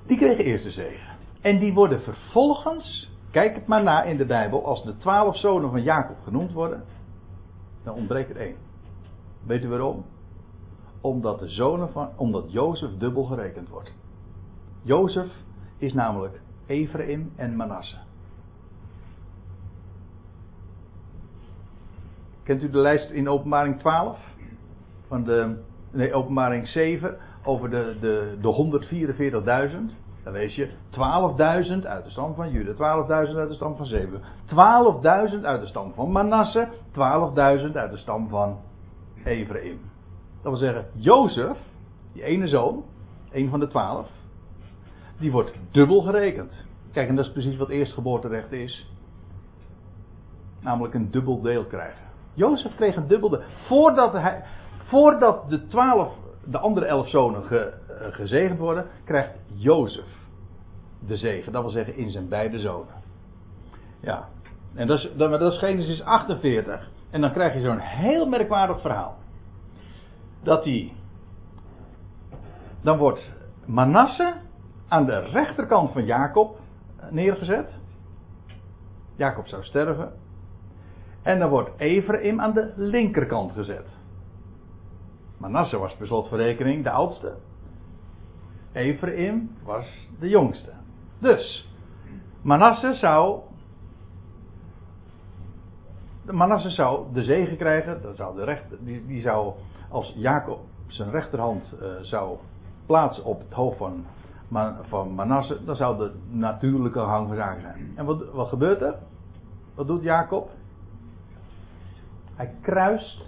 Die 0.05 0.17
kregen 0.17 0.45
eerst 0.45 0.63
de 0.63 0.71
zegen. 0.71 1.15
En 1.41 1.60
die 1.60 1.73
worden 1.73 2.01
vervolgens, 2.01 3.12
kijk 3.31 3.55
het 3.55 3.67
maar 3.67 3.84
na 3.84 4.03
in 4.03 4.17
de 4.17 4.25
Bijbel, 4.25 4.65
als 4.65 4.84
de 4.84 4.97
twaalf 4.97 5.38
zonen 5.38 5.69
van 5.69 5.84
Jacob 5.84 6.17
genoemd 6.23 6.51
worden, 6.51 6.84
dan 7.84 7.95
ontbreekt 7.95 8.29
er 8.29 8.38
één. 8.38 8.64
Weet 9.45 9.63
u 9.63 9.67
waarom? 9.67 10.05
Omdat 11.01 11.39
de 11.39 11.49
zonen 11.49 11.91
van, 11.91 12.10
omdat 12.15 12.51
Jozef 12.51 12.89
dubbel 12.97 13.23
gerekend 13.23 13.69
wordt. 13.69 13.93
Jozef 14.81 15.31
is 15.77 15.93
namelijk 15.93 16.41
Ephraim 16.65 17.31
en 17.36 17.55
Manasse. 17.55 17.97
Kent 22.43 22.63
u 22.63 22.69
de 22.69 22.77
lijst 22.77 23.10
in 23.10 23.29
openbaring 23.29 23.79
12? 23.79 24.19
Van 25.08 25.23
de, 25.23 25.58
nee, 25.91 26.13
openbaring 26.13 26.67
7 26.67 27.17
over 27.43 27.69
de, 27.69 27.97
de, 27.99 28.38
de 28.41 29.89
144.000. 29.89 30.03
Dan 30.23 30.34
lees 30.34 30.55
je 30.55 30.69
12.000 30.69 31.88
uit 31.88 32.03
de 32.03 32.10
stam 32.10 32.36
van 32.36 32.51
Juda, 32.51 32.71
12.000 32.71 32.77
uit 33.36 33.49
de 33.49 33.55
stam 33.55 33.75
van 33.75 33.86
Zebulun, 33.86 34.21
12.000 34.21 35.41
uit 35.41 35.62
de 35.62 35.67
stam 35.67 35.93
van 35.93 36.12
Manasse, 36.12 36.67
12.000 36.91 36.95
uit 37.73 37.91
de 37.91 37.97
stam 37.97 38.29
van 38.29 38.58
Ephraim. 39.26 39.80
Dat 40.42 40.52
wil 40.52 40.58
zeggen, 40.58 40.86
Jozef, 40.94 41.58
die 42.14 42.24
ene 42.24 42.48
zoon, 42.48 42.84
een 43.32 43.50
van 43.50 43.60
de 43.60 43.68
twaalf, 43.68 44.10
die 45.20 45.32
wordt 45.32 45.52
dubbel 45.72 46.02
gerekend. 46.02 46.66
Kijk, 46.92 47.08
en 47.10 47.16
dat 47.16 47.26
is 47.26 47.32
precies 47.32 47.58
wat 47.58 47.70
eerstgeboorterecht 47.70 48.52
is. 48.52 48.92
Namelijk 50.60 50.94
een 50.94 51.12
dubbel 51.12 51.42
deel 51.42 51.66
krijgen. 51.66 52.04
Jozef 52.34 52.76
kreeg 52.76 52.96
een 52.96 53.08
dubbel 53.08 53.30
deel. 53.30 53.42
Voordat, 53.68 54.14
hij, 54.14 54.44
voordat 54.84 55.50
de 55.50 55.68
twaalf, 55.68 56.14
de 56.46 56.58
andere 56.58 56.86
elf 56.86 57.10
zonen 57.10 57.50
eh, 57.50 57.66
gezegend 58.14 58.60
worden, 58.60 58.86
krijgt 59.04 59.32
Jozef 59.54 60.24
de 61.08 61.18
zegen. 61.18 61.52
Dat 61.52 61.62
wil 61.62 61.72
zeggen 61.72 61.96
in 61.96 62.10
zijn 62.10 62.30
beide 62.30 62.60
zonen. 62.60 62.94
Ja, 64.02 64.28
en 64.74 64.88
dat 64.88 64.98
is, 65.00 65.10
dat, 65.16 65.40
dat 65.40 65.54
is 65.54 65.60
Genesis 65.60 66.04
48. 66.04 66.90
En 67.10 67.22
dan 67.22 67.32
krijg 67.32 67.54
je 67.54 67.62
zo'n 67.62 67.80
heel 67.80 68.26
merkwaardig 68.26 68.82
verhaal. 68.82 69.18
Dat 70.44 70.63
hij. 70.63 70.94
Dan 72.82 72.98
wordt 72.98 73.32
Manasse 73.65 74.36
aan 74.88 75.06
de 75.06 75.20
rechterkant 75.20 75.91
van 75.91 76.06
Jacob 76.06 76.60
neergezet. 77.10 77.74
Jacob 79.15 79.48
zou 79.48 79.63
sterven. 79.63 80.13
En 81.22 81.39
dan 81.39 81.50
wordt 81.50 81.72
Ephraim 81.78 82.41
aan 82.41 82.54
de 82.54 82.74
linkerkant 82.76 83.52
gezet. 83.52 83.88
Manasse 85.38 85.78
was 85.78 85.96
per 85.96 86.08
slotverrekening 86.08 86.84
de 86.84 86.89
oudste. 86.89 87.38
Ephraim 88.72 89.58
was 89.63 90.10
de 90.20 90.30
jongste. 90.30 90.74
Dus, 91.20 91.70
Manasse 92.41 92.94
zou 92.94 93.41
Manasse 96.32 96.70
zou 96.70 97.14
de 97.14 97.24
zegen 97.24 97.58
krijgen. 97.58 98.02
Dat 98.02 98.16
zou 98.16 98.36
de 98.36 98.44
rechter, 98.44 98.78
die, 98.82 99.06
die 99.06 99.22
zou 99.22 99.54
als 99.90 100.14
Jacob 100.16 100.60
zijn 100.88 101.10
rechterhand 101.12 101.64
uh, 101.74 101.88
zou 102.02 102.38
plaatsen 102.86 103.24
op 103.24 103.40
het 103.40 103.54
hoofd 103.54 103.78
van, 103.78 104.06
van 104.82 105.14
Manasse. 105.14 105.64
Dan 105.66 105.76
zou 105.76 105.98
de 105.98 106.12
natuurlijke 106.30 107.00
hang 107.00 107.28
van 107.28 107.36
zaken 107.36 107.62
zijn. 107.62 107.92
En 107.96 108.06
wat, 108.06 108.32
wat 108.32 108.48
gebeurt 108.48 108.82
er? 108.82 108.96
Wat 109.76 109.88
doet 109.88 110.04
Jacob? 110.04 110.50
Hij 112.36 112.56
kruist 112.62 113.24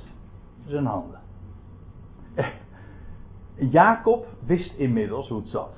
zijn 0.65 0.85
handen. 0.85 1.19
Jacob 3.79 4.27
wist 4.45 4.73
inmiddels 4.75 5.29
hoe 5.29 5.39
het 5.39 5.47
zat. 5.47 5.75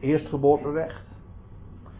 Eerstgeboorterecht 0.00 1.04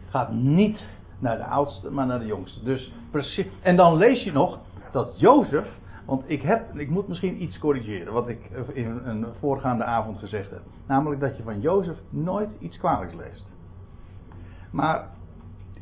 gaat 0.09 0.31
niet 0.31 0.79
naar 1.19 1.37
de 1.37 1.45
oudste, 1.45 1.91
maar 1.91 2.05
naar 2.05 2.19
de 2.19 2.25
jongste. 2.25 2.63
Dus 2.63 2.93
precies. 3.11 3.47
En 3.61 3.75
dan 3.75 3.97
lees 3.97 4.23
je 4.23 4.31
nog 4.31 4.59
dat 4.91 5.19
Jozef, 5.19 5.67
want 6.05 6.23
ik, 6.25 6.41
heb, 6.41 6.75
ik 6.75 6.89
moet 6.89 7.07
misschien 7.07 7.43
iets 7.43 7.59
corrigeren 7.59 8.13
wat 8.13 8.27
ik 8.27 8.49
in 8.73 9.01
een 9.03 9.25
voorgaande 9.39 9.83
avond 9.83 10.19
gezegd 10.19 10.49
heb. 10.49 10.61
Namelijk 10.87 11.21
dat 11.21 11.37
je 11.37 11.43
van 11.43 11.59
Jozef 11.59 11.97
nooit 12.09 12.49
iets 12.59 12.77
kwalijks 12.77 13.13
leest. 13.13 13.47
Maar 14.71 15.09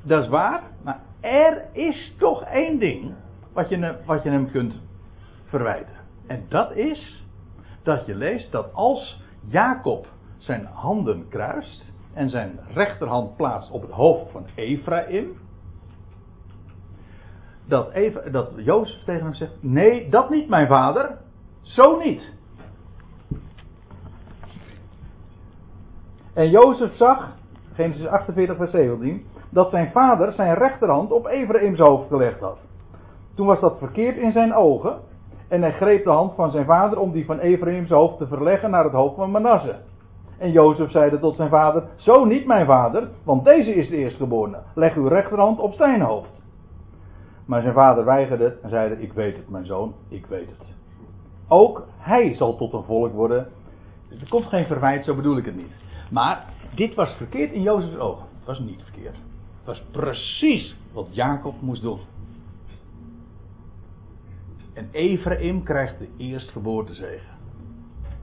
dat 0.04 0.24
is 0.24 0.30
waar. 0.30 0.64
Maar 0.84 1.00
er 1.20 1.66
is 1.72 2.16
toch 2.18 2.44
één 2.44 2.80
ding 2.80 3.14
wat 3.54 3.70
je, 3.70 3.96
wat 4.06 4.24
je 4.24 4.30
hem 4.30 4.52
kunt 4.52 4.82
verwijten. 5.46 5.96
En 6.28 6.46
dat 6.50 6.76
is 6.76 7.26
dat 7.84 8.06
je 8.06 8.16
leest 8.16 8.52
dat 8.52 8.74
als 8.74 9.22
Jacob 9.48 10.08
zijn 10.38 10.66
handen 10.66 11.28
kruist 11.28 11.84
en 12.16 12.30
zijn 12.30 12.60
rechterhand 12.74 13.36
plaatst 13.36 13.72
op 13.72 13.82
het 13.82 13.92
hoofd 13.92 14.32
van 14.32 14.46
Ephraim, 14.56 15.38
dat, 17.68 17.92
Eva, 17.92 18.20
dat 18.30 18.52
Jozef 18.56 19.04
tegen 19.04 19.24
hem 19.24 19.34
zegt: 19.34 19.52
Nee, 19.60 20.10
dat 20.10 20.30
niet, 20.30 20.50
mijn 20.50 20.68
vader. 20.68 21.18
Zo 21.62 21.98
niet. 21.98 22.34
En 26.34 26.50
Jozef 26.50 26.96
zag, 26.96 27.36
Genesis 27.74 28.08
48, 28.08 28.58
vers 28.58 28.72
17, 28.72 29.26
dat 29.50 29.70
zijn 29.70 29.92
vader 29.92 30.34
zijn 30.34 30.54
rechterhand 30.54 31.12
op 31.12 31.26
Ephraim's 31.26 31.80
hoofd 31.80 32.08
gelegd 32.08 32.40
had. 32.40 32.58
Toen 33.36 33.48
was 33.48 33.60
dat 33.60 33.78
verkeerd 33.78 34.18
in 34.18 34.32
zijn 34.32 34.54
ogen. 34.54 35.00
En 35.48 35.62
hij 35.62 35.72
greep 35.72 36.04
de 36.04 36.10
hand 36.10 36.36
van 36.36 36.52
zijn 36.52 36.66
vader 36.66 37.00
om 37.00 37.12
die 37.12 37.26
van 37.26 37.40
Ephraim's 37.40 37.90
hoofd 37.90 38.18
te 38.18 38.28
verleggen 38.28 38.70
naar 38.70 38.84
het 38.84 38.94
hoofd 38.94 39.16
van 39.16 39.32
Manasse. 39.32 39.76
En 40.38 40.52
Jozef 40.52 40.92
zeide 40.92 41.20
tot 41.20 41.36
zijn 41.36 41.50
vader: 41.50 41.84
Zo 41.96 42.26
niet, 42.26 42.46
mijn 42.46 42.66
vader, 42.66 43.10
want 43.24 43.44
deze 43.44 43.74
is 43.74 43.90
de 43.90 43.96
eerstgeborene. 43.96 44.62
Leg 44.76 44.96
uw 44.96 45.08
rechterhand 45.08 45.60
op 45.60 45.74
zijn 45.74 46.02
hoofd. 46.02 46.30
Maar 47.46 47.62
zijn 47.62 47.74
vader 47.74 48.06
weigerde 48.06 48.58
en 48.62 48.70
zeide: 48.70 49.02
Ik 49.02 49.14
weet 49.14 49.36
het, 49.36 49.50
mijn 49.50 49.66
zoon, 49.66 49.94
ik 50.10 50.26
weet 50.26 50.48
het. 50.48 50.68
Ook 51.48 51.88
hij 51.98 52.36
zal 52.36 52.56
tot 52.56 52.74
een 52.74 52.84
volk 52.84 53.14
worden. 53.14 53.48
Er 54.10 54.30
komt 54.30 54.46
geen 54.46 54.66
verwijt, 54.66 55.06
zo 55.06 55.16
bedoel 55.16 55.38
ik 55.38 55.46
het 55.46 55.56
niet. 55.56 55.74
Maar 56.12 56.46
dit 56.76 56.96
was 56.96 57.16
verkeerd 57.18 57.52
in 57.52 57.62
Jozefs 57.62 57.98
ogen. 57.98 58.26
Het 58.38 58.46
was 58.46 58.60
niet 58.60 58.82
verkeerd. 58.84 59.16
Het 59.16 59.66
was 59.66 59.84
precies 59.92 60.76
wat 60.94 61.08
Jacob 61.10 61.62
moest 61.62 61.82
doen. 61.82 62.00
En 64.74 64.90
Ephraim 64.92 65.64
krijgt 65.64 66.00
de 66.00 66.08
eerstgeboortezegen. 66.18 67.36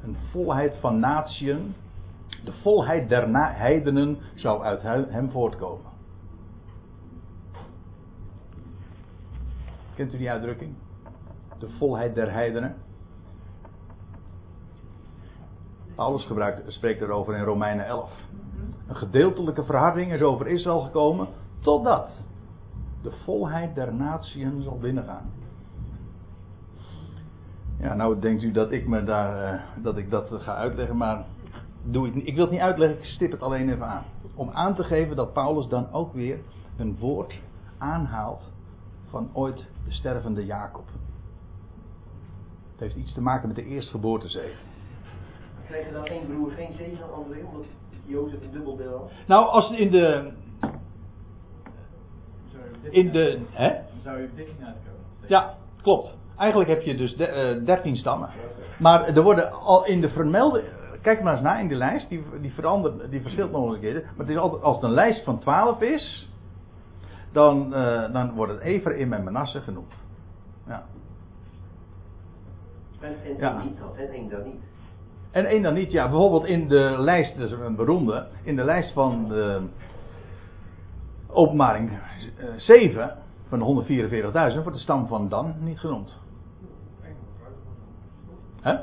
Een 0.03 0.16
volheid 0.31 0.77
van 0.81 0.98
natieën. 0.98 1.75
De 2.44 2.52
volheid 2.52 3.09
der 3.09 3.28
heidenen 3.57 4.18
zal 4.35 4.64
uit 4.64 4.83
hem 4.83 5.31
voortkomen. 5.31 5.90
Kent 9.94 10.14
u 10.14 10.18
die 10.18 10.31
uitdrukking? 10.31 10.74
De 11.59 11.68
volheid 11.78 12.14
der 12.14 12.33
heidenen. 12.33 12.74
Paulus 15.94 16.24
gebruikt, 16.24 16.72
spreekt 16.72 17.00
erover 17.00 17.37
in 17.37 17.44
Romeinen 17.44 17.87
11. 17.87 18.11
Een 18.88 18.96
gedeeltelijke 18.96 19.64
verharding 19.64 20.12
is 20.12 20.22
over 20.22 20.46
Israël 20.46 20.81
gekomen 20.81 21.28
totdat 21.61 22.09
de 23.02 23.12
volheid 23.24 23.74
der 23.74 23.94
natieën 23.94 24.62
zal 24.62 24.78
binnengaan. 24.78 25.31
Ja, 27.81 27.94
nou 27.94 28.18
denkt 28.18 28.42
u 28.42 28.52
dat 28.52 28.72
ik 28.72 28.87
me 28.87 29.05
daar, 29.05 29.52
eh, 29.52 29.61
dat 29.83 29.96
ik 29.96 30.11
dat 30.11 30.31
ga 30.33 30.55
uitleggen, 30.55 30.96
maar 30.96 31.24
doe 31.85 32.07
ik, 32.07 32.14
niet. 32.14 32.27
ik 32.27 32.35
wil 32.35 32.45
het 32.45 32.53
niet 32.53 32.62
uitleggen, 32.62 32.99
ik 32.99 33.05
stip 33.05 33.31
het 33.31 33.42
alleen 33.42 33.71
even 33.71 33.87
aan. 33.87 34.05
Om 34.35 34.51
aan 34.51 34.75
te 34.75 34.85
geven 34.85 35.16
dat 35.16 35.33
Paulus 35.33 35.68
dan 35.68 35.92
ook 35.92 36.12
weer 36.12 36.38
een 36.77 36.97
woord 36.99 37.35
aanhaalt 37.79 38.42
van 39.09 39.31
ooit 39.33 39.57
de 39.57 39.92
stervende 39.92 40.45
Jacob. 40.45 40.85
Het 42.71 42.81
heeft 42.81 42.97
iets 42.97 43.12
te 43.12 43.21
maken 43.21 43.47
met 43.49 43.57
de 43.57 43.66
eerstgeboortezegen. 43.66 44.59
Kreeg 45.66 45.87
er 45.87 45.92
dan 45.92 46.05
één 46.05 46.27
broer 46.27 46.51
geen 46.51 46.73
zegen 46.77 47.05
aan 47.05 47.12
André, 47.12 47.38
omdat 47.45 47.66
Jozef 48.07 48.42
een 48.42 48.51
dubbeldeel 48.53 48.99
had? 48.99 49.11
Nou, 49.27 49.47
als 49.47 49.71
in 49.71 49.90
de. 49.90 50.33
Zou 52.51 52.64
je 52.64 52.71
op 52.75 52.83
13 52.83 53.05
In 53.05 53.12
de. 53.12 53.40
Hè? 53.51 53.75
Zou 54.03 54.18
je 54.18 54.25
op 54.25 54.37
13 54.37 54.55
uitkomen? 54.59 55.01
Ja, 55.27 55.55
klopt. 55.83 56.16
Eigenlijk 56.37 56.71
heb 56.71 56.83
je 56.83 56.97
dus 56.97 57.16
eh, 57.16 57.64
13 57.64 57.97
stammen. 57.97 58.31
Maar 58.79 59.07
er 59.07 59.23
worden 59.23 59.53
al 59.53 59.87
in 59.87 60.01
de 60.01 60.09
vermelde. 60.09 60.62
Kijk 61.03 61.23
maar 61.23 61.33
eens 61.33 61.43
na 61.43 61.59
in 61.59 61.69
de 61.69 61.75
lijst, 61.75 62.09
die, 62.09 62.25
die, 62.41 62.53
verandert, 62.53 63.11
die 63.11 63.21
verschilt 63.21 63.53
mogelijkheden. 63.53 64.03
Maar 64.03 64.27
het 64.27 64.29
is 64.29 64.37
altijd, 64.37 64.62
als 64.62 64.77
het 64.77 64.85
een 64.85 64.91
lijst 64.91 65.25
van 65.25 65.38
12 65.38 65.81
is, 65.81 66.31
dan, 67.33 67.75
eh, 67.75 68.12
dan 68.12 68.33
wordt 68.35 68.53
het 68.53 68.61
Ephraim 68.61 69.12
en 69.12 69.25
Manasse 69.25 69.61
genoemd. 69.61 69.95
Ja. 70.67 70.83
En, 73.01 73.15
Ja. 73.38 73.59
één 73.59 73.69
niet 73.69 73.79
had, 73.79 73.97
en 73.97 74.09
één 74.09 74.29
dan 74.29 74.43
niet. 74.45 74.62
En 75.31 75.45
één 75.45 75.62
dan 75.62 75.75
niet, 75.75 75.93
ja, 75.93 76.09
bijvoorbeeld 76.09 76.45
in 76.45 76.69
de 76.69 76.95
lijst, 76.99 77.38
dat 77.38 77.51
is 77.51 77.59
een 77.59 77.77
beroemde, 77.77 78.27
in 78.43 78.57
de 78.57 78.65
lijst 78.65 78.93
van 78.93 79.29
de 79.29 79.62
openbaring 81.29 81.91
eh, 81.91 82.47
7 82.57 83.17
van 83.49 83.59
de 83.59 83.65
144.000 83.65 84.62
wordt 84.62 84.77
de 84.77 84.83
stam 84.83 85.07
van 85.07 85.29
Dan 85.29 85.55
niet 85.59 85.79
genoemd. 85.79 86.15
Hè? 88.61 88.75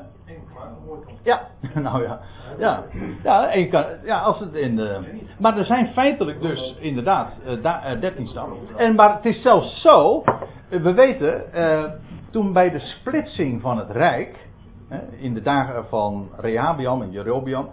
Ja, 1.22 1.48
nou 1.80 2.02
ja. 2.02 2.20
Ja, 2.58 2.84
ja, 3.22 3.50
één 3.50 3.68
kan, 3.70 3.84
ja 4.04 4.20
als 4.20 4.40
het 4.40 4.54
in 4.54 4.76
de. 4.76 4.98
Maar 5.38 5.58
er 5.58 5.64
zijn 5.64 5.86
feitelijk 5.86 6.40
dus 6.40 6.76
inderdaad 6.80 7.32
eh, 7.44 7.62
da- 7.62 7.82
eh, 7.82 8.00
13 8.00 8.26
stammen. 8.26 8.58
En, 8.76 8.94
maar 8.94 9.14
het 9.14 9.24
is 9.24 9.42
zelfs 9.42 9.80
zo, 9.80 10.22
eh, 10.68 10.80
we 10.82 10.92
weten, 10.92 11.52
eh, 11.52 11.84
toen 12.30 12.52
bij 12.52 12.70
de 12.70 12.78
splitsing 12.78 13.60
van 13.60 13.78
het 13.78 13.90
Rijk, 13.90 14.48
hè, 14.88 14.98
in 15.16 15.34
de 15.34 15.42
dagen 15.42 15.86
van 15.86 16.28
Rehabiam 16.36 17.02
en 17.02 17.10
Jerobiam, 17.10 17.68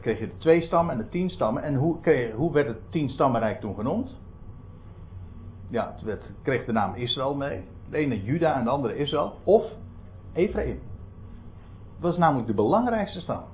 kreeg 0.00 0.18
je 0.18 0.26
de 0.26 0.36
twee 0.36 0.60
stammen 0.62 0.94
en 0.94 1.00
de 1.00 1.08
tien 1.08 1.30
stammen. 1.30 1.62
En 1.62 1.74
hoe, 1.74 2.00
kreeg, 2.00 2.32
hoe 2.32 2.52
werd 2.52 2.66
het 2.66 2.90
tien 2.90 3.08
stammenrijk 3.08 3.60
toen 3.60 3.74
genoemd? 3.74 4.18
Ja, 5.70 5.92
het 5.94 6.02
werd, 6.02 6.32
kreeg 6.42 6.64
de 6.64 6.72
naam 6.72 6.94
Israël 6.94 7.34
mee. 7.34 7.64
De 7.90 7.96
ene 7.96 8.22
Juda 8.22 8.54
en 8.54 8.64
de 8.64 8.70
andere 8.70 8.96
Israël. 8.96 9.32
Of 9.44 9.62
Ephraim. 10.32 10.80
Dat 12.00 12.12
is 12.12 12.18
namelijk 12.18 12.46
de 12.46 12.54
belangrijkste 12.54 13.20
stam. 13.20 13.44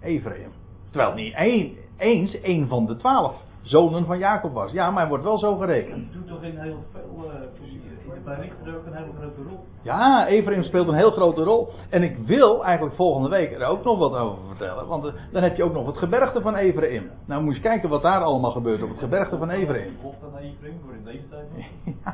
Ephraim. 0.00 0.50
Terwijl 0.90 1.10
het 1.10 1.20
niet 1.20 1.34
één, 1.34 1.76
eens 1.96 2.40
één 2.40 2.68
van 2.68 2.86
de 2.86 2.96
twaalf 2.96 3.34
zonen 3.62 4.06
van 4.06 4.18
Jacob 4.18 4.52
was. 4.52 4.72
Ja, 4.72 4.90
maar 4.90 5.00
hij 5.00 5.08
wordt 5.08 5.24
wel 5.24 5.38
zo 5.38 5.56
gerekend. 5.56 6.12
doet 6.12 6.28
toch 6.28 6.42
in 6.42 6.58
heel 6.58 6.84
veel, 6.92 7.24
uh, 7.24 7.70
in 7.72 8.14
de 8.14 8.20
berichten 8.24 8.76
ook 8.76 8.86
een 8.86 8.92
hele 8.92 9.12
grote 9.18 9.42
rol. 9.48 9.64
Ja, 9.82 10.26
Ephraim 10.26 10.62
speelt 10.62 10.88
een 10.88 10.94
heel 10.94 11.10
grote 11.10 11.42
rol. 11.42 11.68
En 11.88 12.02
ik 12.02 12.16
wil 12.16 12.64
eigenlijk 12.64 12.96
volgende 12.96 13.28
week 13.28 13.52
er 13.52 13.66
ook 13.66 13.84
nog 13.84 13.98
wat 13.98 14.14
over 14.14 14.46
vertellen. 14.46 14.86
Want 14.86 15.04
eh, 15.04 15.12
dan 15.32 15.42
heb 15.42 15.56
je 15.56 15.62
ook 15.62 15.72
nog 15.72 15.86
het 15.86 15.98
gebergte 15.98 16.40
van 16.40 16.54
Ephraim. 16.54 17.10
Nou 17.24 17.42
moet 17.42 17.54
je 17.54 17.60
kijken 17.60 17.88
wat 17.88 18.02
daar 18.02 18.22
allemaal 18.22 18.52
gebeurt 18.52 18.82
op 18.82 18.88
het 18.88 18.98
gebergte 18.98 19.36
van 19.36 19.50
Ephraim. 19.50 19.96
Of 20.02 20.14
naar 20.32 20.40
Ephraim 20.40 20.80
voor 20.84 20.94
in 20.94 21.04
deze 21.04 21.28
tijd? 21.28 21.46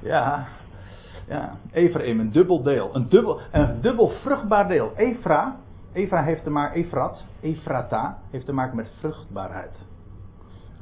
Ja, 0.00 0.46
ja. 1.28 1.56
Ephraim, 1.72 2.20
een 2.20 2.32
dubbel 2.32 2.62
deel. 2.62 2.94
Een 2.94 3.08
dubbel, 3.08 3.40
een 3.52 3.80
dubbel 3.80 4.08
vruchtbaar 4.08 4.68
deel. 4.68 4.92
Efra, 4.96 5.56
Efra 5.92 6.22
heeft 6.22 6.42
te 6.42 6.50
maken, 6.50 6.76
Efrat, 6.76 7.24
Efrata, 7.40 8.18
heeft 8.30 8.46
te 8.46 8.52
maken 8.52 8.76
met 8.76 8.90
vruchtbaarheid. 8.98 9.86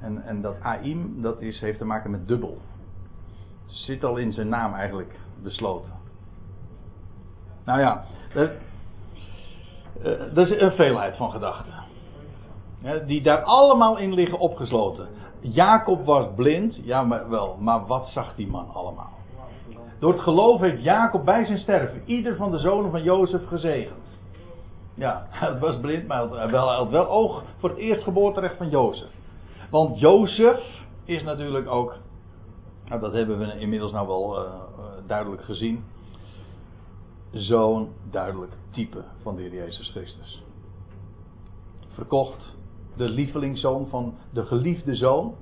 En, 0.01 0.23
en 0.23 0.41
dat 0.41 0.57
Aim, 0.63 1.23
dat 1.23 1.41
is, 1.41 1.61
heeft 1.61 1.79
te 1.79 1.85
maken 1.85 2.11
met 2.11 2.29
dubbel. 2.29 2.59
Zit 3.67 4.05
al 4.05 4.17
in 4.17 4.33
zijn 4.33 4.49
naam 4.49 4.75
eigenlijk 4.75 5.19
besloten. 5.43 5.93
Nou 7.65 7.81
ja, 7.81 8.05
dat, 8.35 8.51
eh, 10.03 10.35
dat 10.35 10.49
is 10.49 10.61
een 10.61 10.73
veelheid 10.73 11.17
van 11.17 11.31
gedachten. 11.31 11.75
Die 13.07 13.23
daar 13.23 13.43
allemaal 13.43 13.97
in 13.97 14.15
liggen 14.15 14.39
opgesloten. 14.39 15.09
Jacob 15.41 16.05
was 16.05 16.27
blind, 16.35 16.77
ja 16.83 17.03
maar 17.03 17.29
wel, 17.29 17.57
maar 17.61 17.87
wat 17.87 18.09
zag 18.09 18.35
die 18.35 18.47
man 18.47 18.71
allemaal? 18.71 19.13
Door 19.99 20.13
het 20.13 20.23
geloof 20.23 20.61
heeft 20.61 20.83
Jacob 20.83 21.25
bij 21.25 21.45
zijn 21.45 21.59
sterven 21.59 22.03
ieder 22.05 22.37
van 22.37 22.51
de 22.51 22.59
zonen 22.59 22.91
van 22.91 23.03
Jozef 23.03 23.47
gezegend. 23.47 24.05
Ja, 24.95 25.27
hij 25.31 25.59
was 25.59 25.81
blind, 25.81 26.07
maar 26.07 26.29
hij 26.29 26.51
had 26.51 26.91
wel, 26.91 27.09
oog 27.09 27.43
voor 27.59 27.69
het 27.69 27.79
eerstgeboorterecht 27.79 28.57
van 28.57 28.69
Jozef. 28.69 29.11
Want 29.71 29.99
Jozef 29.99 30.85
is 31.05 31.23
natuurlijk 31.23 31.69
ook, 31.69 31.97
nou 32.85 33.01
dat 33.01 33.13
hebben 33.13 33.39
we 33.39 33.59
inmiddels 33.59 33.93
nou 33.93 34.07
wel 34.07 34.39
uh, 34.39 34.53
uh, 34.79 34.85
duidelijk 35.07 35.43
gezien, 35.43 35.85
zo'n 37.31 37.89
duidelijk 38.11 38.53
type 38.71 39.05
van 39.23 39.37
de 39.37 39.43
Heer 39.43 39.55
Jezus 39.55 39.91
Christus. 39.91 40.43
Verkocht, 41.89 42.57
de 42.97 43.09
lievelingszoon 43.09 43.87
van 43.89 44.15
de 44.33 44.45
geliefde 44.45 44.95
zoon, 44.95 45.35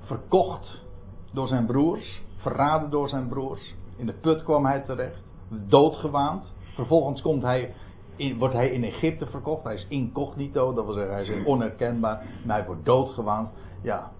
verkocht 0.00 0.84
door 1.32 1.48
zijn 1.48 1.66
broers, 1.66 2.22
verraden 2.38 2.90
door 2.90 3.08
zijn 3.08 3.28
broers. 3.28 3.74
In 3.96 4.06
de 4.06 4.12
put 4.12 4.42
kwam 4.42 4.66
hij 4.66 4.80
terecht, 4.80 5.22
doodgewaand. 5.48 6.54
Vervolgens 6.74 7.22
komt 7.22 7.42
hij 7.42 7.74
in, 8.16 8.38
wordt 8.38 8.54
hij 8.54 8.70
in 8.70 8.84
Egypte 8.84 9.26
verkocht. 9.26 9.64
Hij 9.64 9.74
is 9.74 9.86
incognito, 9.88 10.74
dat 10.74 10.84
wil 10.84 10.94
zeggen 10.94 11.14
hij 11.14 11.24
is 11.24 11.44
onherkenbaar. 11.44 12.24
Maar 12.44 12.56
hij 12.56 12.66
wordt 12.66 12.84
doodgewaand. 12.84 13.50
Ja. 13.82 14.10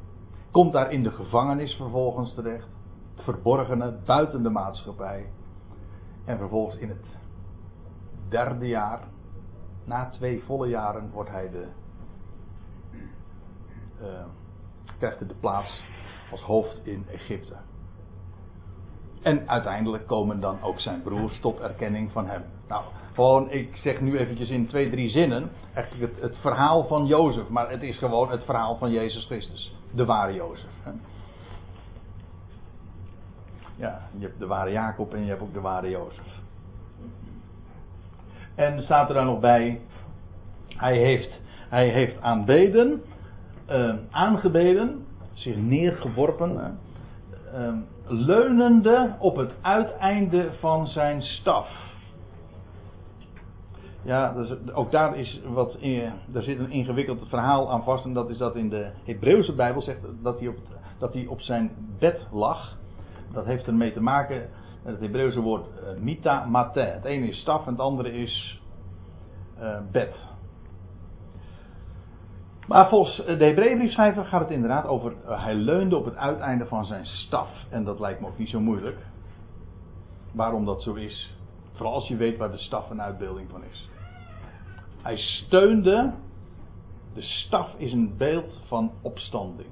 Komt 0.51 0.73
daar 0.73 0.93
in 0.93 1.03
de 1.03 1.11
gevangenis 1.11 1.75
vervolgens 1.75 2.35
terecht. 2.35 2.69
Het 3.15 3.25
verborgene, 3.25 3.99
buiten 4.05 4.43
de 4.43 4.51
maatschappij. 4.51 5.27
En 6.25 6.39
vervolgens 6.39 6.77
in 6.77 6.89
het 6.89 7.07
derde 8.29 8.67
jaar, 8.67 9.01
na 9.85 10.11
twee 10.11 10.43
volle 10.43 10.69
jaren, 10.69 11.11
wordt 11.11 11.31
hij 11.31 11.51
de 11.51 11.67
uh, 14.03 14.25
krijgt 14.99 15.19
hij 15.19 15.29
de 15.29 15.35
plaats 15.35 15.83
als 16.31 16.41
hoofd 16.41 16.81
in 16.83 17.05
Egypte. 17.09 17.57
En 19.23 19.49
uiteindelijk 19.49 20.07
komen 20.07 20.41
dan 20.41 20.63
ook 20.63 20.81
zijn 20.81 21.03
broers 21.03 21.41
tot 21.41 21.61
erkenning 21.61 22.13
van 22.13 22.27
hem. 22.27 22.43
Nou, 22.69 22.85
gewoon, 23.15 23.51
ik 23.51 23.77
zeg 23.77 24.01
nu 24.01 24.19
eventjes 24.19 24.49
in 24.49 24.67
twee, 24.67 24.91
drie 24.91 25.11
zinnen, 25.11 25.51
eigenlijk 25.75 26.13
het, 26.13 26.23
het 26.23 26.39
verhaal 26.39 26.87
van 26.87 27.07
Jozef, 27.07 27.49
maar 27.49 27.71
het 27.71 27.83
is 27.83 27.99
gewoon 27.99 28.31
het 28.31 28.45
verhaal 28.45 28.77
van 28.77 28.91
Jezus 28.91 29.27
Christus, 29.27 29.75
de 29.95 30.05
ware 30.05 30.33
Jozef. 30.33 30.71
Hè. 30.83 30.91
Ja, 33.77 34.09
je 34.19 34.27
hebt 34.27 34.39
de 34.39 34.47
ware 34.47 34.71
Jacob 34.71 35.15
en 35.15 35.23
je 35.23 35.29
hebt 35.29 35.43
ook 35.43 35.53
de 35.53 35.61
ware 35.61 35.91
Jozef. 35.91 36.27
En 38.55 38.83
staat 38.83 39.09
er 39.09 39.15
dan 39.15 39.27
nog 39.27 39.41
bij, 39.41 39.81
hij 40.77 40.97
heeft, 40.97 41.41
hij 41.69 41.89
heeft 41.89 42.21
aanbeden, 42.21 43.03
uh, 43.71 43.95
aangebeden, 44.11 45.07
zich 45.33 45.57
neergeworpen, 45.57 46.79
uh, 47.55 47.69
leunende 48.09 49.15
op 49.19 49.37
het 49.37 49.51
uiteinde 49.61 50.51
van 50.61 50.87
zijn 50.87 51.23
staf. 51.23 51.87
Ja, 54.03 54.33
dus 54.33 54.73
ook 54.73 54.91
daar 54.91 55.17
is 55.17 55.41
wat 55.47 55.75
in, 55.79 56.13
daar 56.27 56.43
zit 56.43 56.59
een 56.59 56.71
ingewikkeld 56.71 57.29
verhaal 57.29 57.71
aan 57.71 57.85
vast. 57.85 58.05
En 58.05 58.13
dat 58.13 58.31
is 58.31 58.39
dat 58.39 58.57
in 58.57 58.69
de 58.69 58.91
Hebreeuwse 59.05 59.55
Bijbel 59.55 59.83
zegt 59.83 60.01
dat 60.23 60.39
hij 60.39 60.49
op, 60.49 60.57
dat 60.99 61.13
hij 61.13 61.27
op 61.27 61.41
zijn 61.41 61.71
bed 61.99 62.27
lag. 62.33 62.77
Dat 63.33 63.45
heeft 63.45 63.67
ermee 63.67 63.93
te 63.93 64.01
maken 64.01 64.49
met 64.83 64.93
het 64.93 65.03
Hebreeuwse 65.03 65.41
woord 65.41 65.67
uh, 65.67 66.01
mita 66.01 66.45
mate. 66.45 66.81
Het 66.81 67.05
ene 67.05 67.29
is 67.29 67.41
staf 67.41 67.67
en 67.67 67.73
het 67.73 67.81
andere 67.81 68.13
is 68.13 68.63
uh, 69.61 69.79
bed. 69.93 70.15
Maar 72.69 72.89
volgens 72.89 73.17
de 73.17 73.45
Hebreeënbriefschrijver 73.45 74.25
gaat 74.25 74.41
het 74.41 74.51
inderdaad 74.51 74.87
over. 74.87 75.13
Uh, 75.13 75.45
hij 75.45 75.55
leunde 75.55 75.97
op 75.97 76.05
het 76.05 76.17
uiteinde 76.17 76.67
van 76.67 76.85
zijn 76.85 77.07
staf. 77.07 77.49
En 77.71 77.85
dat 77.85 78.01
lijkt 78.01 78.21
me 78.21 78.27
ook 78.27 78.39
niet 78.39 78.49
zo 78.49 78.61
moeilijk. 78.61 79.07
Waarom 80.33 80.65
dat 80.65 80.83
zo 80.83 80.95
is. 80.95 81.37
Vooral 81.73 81.95
als 81.95 82.09
je 82.09 82.17
weet 82.17 82.37
waar 82.37 82.51
de 82.51 82.59
staf 82.59 82.91
een 82.91 83.03
uitbeelding 83.03 83.51
van 83.51 83.65
is. 83.65 83.91
Hij 85.03 85.17
steunde. 85.17 86.13
De 87.15 87.23
staf 87.23 87.75
is 87.77 87.93
een 87.93 88.17
beeld 88.17 88.61
van 88.67 88.93
opstanding. 89.03 89.69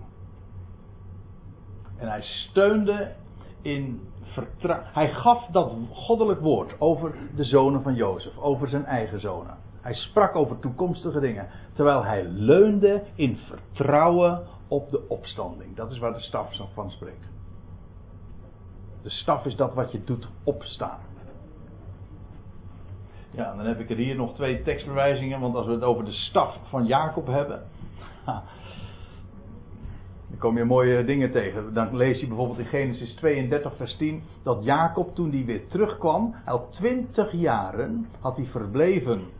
En 1.96 2.08
hij 2.08 2.22
steunde 2.22 3.14
in 3.62 4.00
vertrouwen. 4.22 4.88
Hij 4.92 5.08
gaf 5.12 5.46
dat 5.46 5.72
goddelijk 5.92 6.40
woord 6.40 6.80
over 6.80 7.14
de 7.34 7.44
zonen 7.44 7.82
van 7.82 7.94
Jozef, 7.94 8.38
over 8.38 8.68
zijn 8.68 8.84
eigen 8.84 9.20
zonen. 9.20 9.56
Hij 9.86 9.94
sprak 9.94 10.36
over 10.36 10.58
toekomstige 10.58 11.20
dingen, 11.20 11.48
terwijl 11.74 12.04
hij 12.04 12.24
leunde 12.24 13.02
in 13.14 13.36
vertrouwen 13.36 14.46
op 14.68 14.90
de 14.90 15.08
opstanding. 15.08 15.76
Dat 15.76 15.90
is 15.90 15.98
waar 15.98 16.12
de 16.12 16.20
staf 16.20 16.56
van 16.74 16.90
spreekt. 16.90 17.28
De 19.02 19.10
staf 19.10 19.44
is 19.44 19.56
dat 19.56 19.74
wat 19.74 19.92
je 19.92 20.04
doet 20.04 20.28
opstaan. 20.44 20.98
Ja, 23.30 23.56
dan 23.56 23.66
heb 23.66 23.80
ik 23.80 23.90
er 23.90 23.96
hier 23.96 24.16
nog 24.16 24.34
twee 24.34 24.62
tekstverwijzingen, 24.62 25.40
want 25.40 25.54
als 25.54 25.66
we 25.66 25.72
het 25.72 25.82
over 25.82 26.04
de 26.04 26.12
staf 26.12 26.56
van 26.68 26.86
Jacob 26.86 27.26
hebben. 27.26 27.62
Dan 30.28 30.38
kom 30.38 30.56
je 30.56 30.64
mooie 30.64 31.04
dingen 31.04 31.32
tegen. 31.32 31.74
Dan 31.74 31.96
lees 31.96 32.20
je 32.20 32.26
bijvoorbeeld 32.26 32.58
in 32.58 32.66
Genesis 32.66 33.14
32, 33.14 33.76
vers 33.76 33.96
10. 33.96 34.22
Dat 34.42 34.64
Jacob 34.64 35.14
toen 35.14 35.30
hij 35.30 35.44
weer 35.44 35.68
terugkwam. 35.68 36.34
Al 36.44 36.68
twintig 36.70 37.32
jaren 37.32 38.06
had 38.20 38.36
hij 38.36 38.46
verbleven 38.46 39.34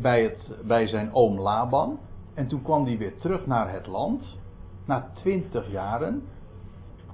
bij, 0.00 0.22
het, 0.22 0.66
bij 0.66 0.88
zijn 0.88 1.14
oom 1.14 1.40
Laban. 1.40 1.98
En 2.34 2.48
toen 2.48 2.62
kwam 2.62 2.84
hij 2.84 2.98
weer 2.98 3.18
terug 3.18 3.46
naar 3.46 3.72
het 3.72 3.86
land. 3.86 4.38
Na 4.84 5.10
twintig 5.14 5.70
jaren. 5.70 6.22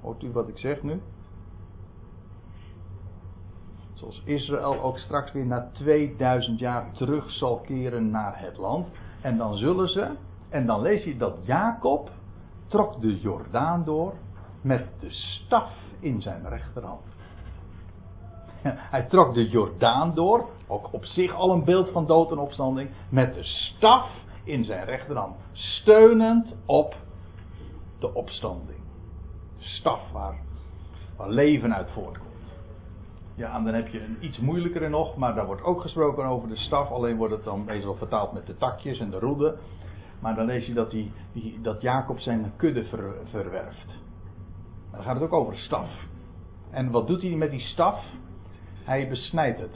Hoort 0.01 0.23
u 0.23 0.31
wat 0.31 0.47
ik 0.47 0.57
zeg 0.57 0.83
nu? 0.83 1.01
Zoals 3.93 4.21
Israël 4.25 4.81
ook 4.81 4.97
straks 4.97 5.31
weer 5.31 5.45
na 5.45 5.69
2000 5.73 6.59
jaar 6.59 6.91
terug 6.91 7.31
zal 7.31 7.57
keren 7.57 8.09
naar 8.09 8.39
het 8.39 8.57
land. 8.57 8.87
En 9.21 9.37
dan 9.37 9.57
zullen 9.57 9.89
ze. 9.89 10.15
En 10.49 10.65
dan 10.65 10.81
lees 10.81 11.03
je 11.03 11.17
dat 11.17 11.37
Jacob 11.43 12.11
trok 12.67 13.01
de 13.01 13.19
Jordaan 13.19 13.83
door 13.83 14.13
met 14.61 14.87
de 14.99 15.11
staf 15.11 15.71
in 15.99 16.21
zijn 16.21 16.49
rechterhand. 16.49 17.08
Hij 18.93 19.03
trok 19.03 19.33
de 19.33 19.49
Jordaan 19.49 20.13
door, 20.13 20.49
ook 20.67 20.93
op 20.93 21.05
zich 21.05 21.33
al 21.33 21.51
een 21.51 21.63
beeld 21.63 21.89
van 21.89 22.05
dood 22.05 22.31
en 22.31 22.37
opstanding, 22.37 22.89
met 23.09 23.33
de 23.33 23.43
staf 23.43 24.09
in 24.43 24.63
zijn 24.63 24.85
rechterhand, 24.85 25.35
steunend 25.51 26.55
op 26.65 26.95
de 27.99 28.13
opstanding. 28.13 28.79
Staf 29.57 30.11
waar, 30.11 30.39
waar 31.17 31.29
leven 31.29 31.75
uit 31.75 31.91
voortkomt. 31.91 32.27
Ja, 33.35 33.55
en 33.55 33.63
dan 33.63 33.73
heb 33.73 33.87
je 33.87 34.03
een 34.03 34.17
iets 34.19 34.37
moeilijkere 34.37 34.89
nog, 34.89 35.15
maar 35.15 35.35
daar 35.35 35.45
wordt 35.45 35.63
ook 35.63 35.81
gesproken 35.81 36.25
over 36.25 36.49
de 36.49 36.57
staf, 36.57 36.91
alleen 36.91 37.17
wordt 37.17 37.33
het 37.33 37.43
dan 37.43 37.63
meestal 37.63 37.95
vertaald 37.95 38.33
met 38.33 38.45
de 38.45 38.57
takjes 38.57 38.99
en 38.99 39.09
de 39.09 39.19
roeden. 39.19 39.57
Maar 40.19 40.35
dan 40.35 40.45
lees 40.45 40.65
je 40.65 40.73
dat, 40.73 40.91
die, 40.91 41.11
die, 41.33 41.61
dat 41.61 41.81
Jacob 41.81 42.19
zijn 42.19 42.53
kudde 42.55 42.85
ver, 42.85 43.13
verwerft. 43.29 43.97
Dan 44.91 45.03
gaat 45.03 45.13
het 45.13 45.23
ook 45.23 45.33
over 45.33 45.57
staf. 45.57 45.89
En 46.69 46.91
wat 46.91 47.07
doet 47.07 47.21
hij 47.21 47.31
met 47.31 47.51
die 47.51 47.59
staf? 47.59 48.03
Hij 48.89 49.09
besnijdt 49.09 49.59
het. 49.59 49.75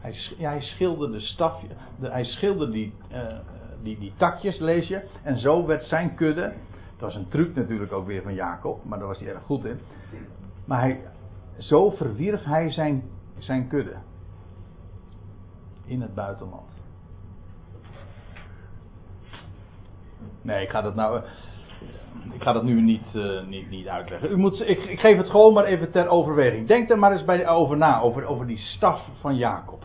Hij, 0.00 0.14
hij 0.38 0.60
schilderde 0.60 1.16
de 1.16 1.20
staf. 1.20 1.62
De, 2.00 2.10
hij 2.10 2.24
schilderde 2.24 2.72
die, 2.72 2.94
uh, 3.12 3.38
die, 3.82 3.98
die 3.98 4.12
takjes, 4.16 4.58
lees 4.58 4.88
je. 4.88 5.08
En 5.22 5.38
zo 5.38 5.66
werd 5.66 5.84
zijn 5.84 6.14
kudde. 6.14 6.52
Dat 6.96 7.00
was 7.00 7.14
een 7.14 7.28
truc 7.28 7.54
natuurlijk 7.54 7.92
ook 7.92 8.06
weer 8.06 8.22
van 8.22 8.34
Jacob, 8.34 8.84
maar 8.84 8.98
daar 8.98 9.08
was 9.08 9.18
hij 9.18 9.28
erg 9.28 9.42
goed 9.42 9.64
in. 9.64 9.80
Maar 10.64 10.80
hij, 10.80 11.00
zo 11.58 11.90
verwierf 11.90 12.44
hij 12.44 12.70
zijn, 12.70 13.02
zijn 13.38 13.68
kudde. 13.68 13.96
In 15.84 16.00
het 16.00 16.14
buitenland. 16.14 16.70
Nee, 20.42 20.62
ik 20.62 20.70
ga 20.70 20.82
dat 20.82 20.94
nou. 20.94 21.22
Ik 22.32 22.42
ga 22.42 22.52
dat 22.52 22.62
nu 22.62 22.80
niet, 22.80 23.14
uh, 23.14 23.46
niet, 23.46 23.70
niet 23.70 23.88
uitleggen. 23.88 24.30
U 24.30 24.36
moet, 24.36 24.60
ik, 24.60 24.84
ik, 24.84 25.00
geef 25.00 25.16
het 25.16 25.30
gewoon 25.30 25.52
maar 25.52 25.64
even 25.64 25.90
ter 25.90 26.08
overweging. 26.08 26.66
Denk 26.66 26.90
er 26.90 26.98
maar 26.98 27.12
eens 27.12 27.24
bij, 27.24 27.48
over 27.48 27.76
na, 27.76 28.00
over, 28.00 28.26
over 28.26 28.46
die 28.46 28.58
staf 28.58 29.00
van 29.20 29.36
Jacob. 29.36 29.84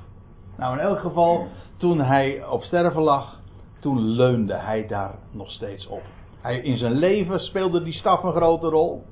Nou, 0.58 0.74
in 0.74 0.84
elk 0.84 1.00
geval, 1.00 1.48
toen 1.78 2.00
hij 2.00 2.46
op 2.46 2.64
sterven 2.64 3.02
lag, 3.02 3.40
toen 3.80 4.00
leunde 4.00 4.56
hij 4.56 4.88
daar 4.88 5.16
nog 5.32 5.52
steeds 5.52 5.88
op. 5.88 6.02
Hij, 6.42 6.60
in 6.60 6.78
zijn 6.78 6.94
leven 6.94 7.40
speelde 7.40 7.84
die 7.84 7.94
staf 7.94 8.24
een 8.24 8.34
grote 8.34 8.68
rol. 8.68 9.04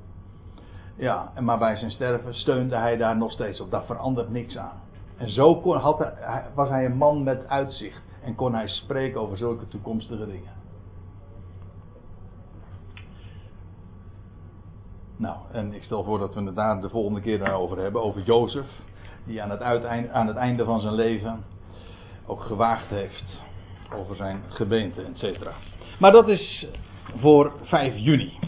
Ja, 0.96 1.32
maar 1.40 1.58
bij 1.58 1.76
zijn 1.76 1.90
sterven 1.90 2.34
steunde 2.34 2.76
hij 2.76 2.96
daar 2.96 3.16
nog 3.16 3.32
steeds 3.32 3.60
op. 3.60 3.70
Daar 3.70 3.84
verandert 3.84 4.30
niks 4.30 4.56
aan. 4.56 4.80
En 5.16 5.30
zo 5.30 5.60
kon, 5.60 5.76
had 5.76 5.98
hij, 5.98 6.44
was 6.54 6.68
hij 6.68 6.84
een 6.84 6.96
man 6.96 7.22
met 7.22 7.48
uitzicht. 7.48 8.02
En 8.24 8.34
kon 8.34 8.54
hij 8.54 8.68
spreken 8.68 9.20
over 9.20 9.36
zulke 9.36 9.68
toekomstige 9.68 10.26
dingen. 10.26 10.61
Nou, 15.22 15.36
en 15.52 15.74
ik 15.74 15.82
stel 15.82 16.04
voor 16.04 16.18
dat 16.18 16.34
we 16.34 16.42
het 16.42 16.54
daar 16.54 16.80
de 16.80 16.88
volgende 16.88 17.20
keer 17.20 17.38
daarover 17.38 17.78
hebben. 17.78 18.02
Over 18.02 18.22
Jozef. 18.22 18.66
Die 19.24 19.42
aan 19.42 19.50
het, 19.50 19.60
uiteinde, 19.60 20.10
aan 20.10 20.26
het 20.26 20.36
einde 20.36 20.64
van 20.64 20.80
zijn 20.80 20.94
leven 20.94 21.44
ook 22.26 22.40
gewaagd 22.42 22.88
heeft. 22.88 23.40
Over 23.94 24.16
zijn 24.16 24.42
gebeente, 24.48 25.02
et 25.02 25.18
cetera. 25.18 25.52
Maar 25.98 26.12
dat 26.12 26.28
is 26.28 26.66
voor 27.16 27.52
5 27.62 27.94
juni. 27.96 28.38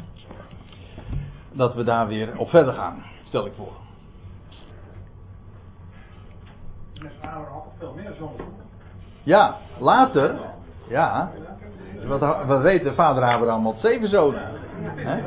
Dat 1.53 1.75
we 1.75 1.85
daar 1.85 2.07
weer 2.07 2.39
op 2.39 2.49
verder 2.49 2.75
gaan, 2.75 3.05
stel 3.25 3.47
ik 3.47 3.53
voor. 3.57 3.73
veel 7.79 7.93
meer 7.95 8.15
zoons. 8.19 8.41
Ja, 9.23 9.59
later. 9.79 10.39
Ja. 10.89 11.31
Wat 12.07 12.47
we 12.47 12.57
weten, 12.57 12.95
vader 12.95 13.23
Abraham 13.23 13.65
had 13.65 13.79
zeven 13.81 14.09
zonen. 14.09 14.51
Hè? 14.83 15.23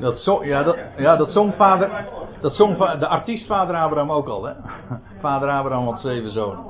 Dat 0.00 0.18
zong, 0.18 0.46
ja, 0.46 0.62
dat, 0.62 0.76
ja, 0.96 1.16
dat 1.16 1.30
zong 1.30 1.54
vader, 1.54 1.90
dat 2.40 2.54
zong 2.54 2.76
de 2.98 3.06
artiest 3.06 3.46
vader 3.46 3.76
Abraham 3.76 4.12
ook 4.12 4.28
al, 4.28 4.44
hè? 4.44 4.52
Vader 5.20 5.48
Abraham 5.48 5.86
had 5.86 6.00
zeven 6.00 6.32
zonen. 6.32 6.64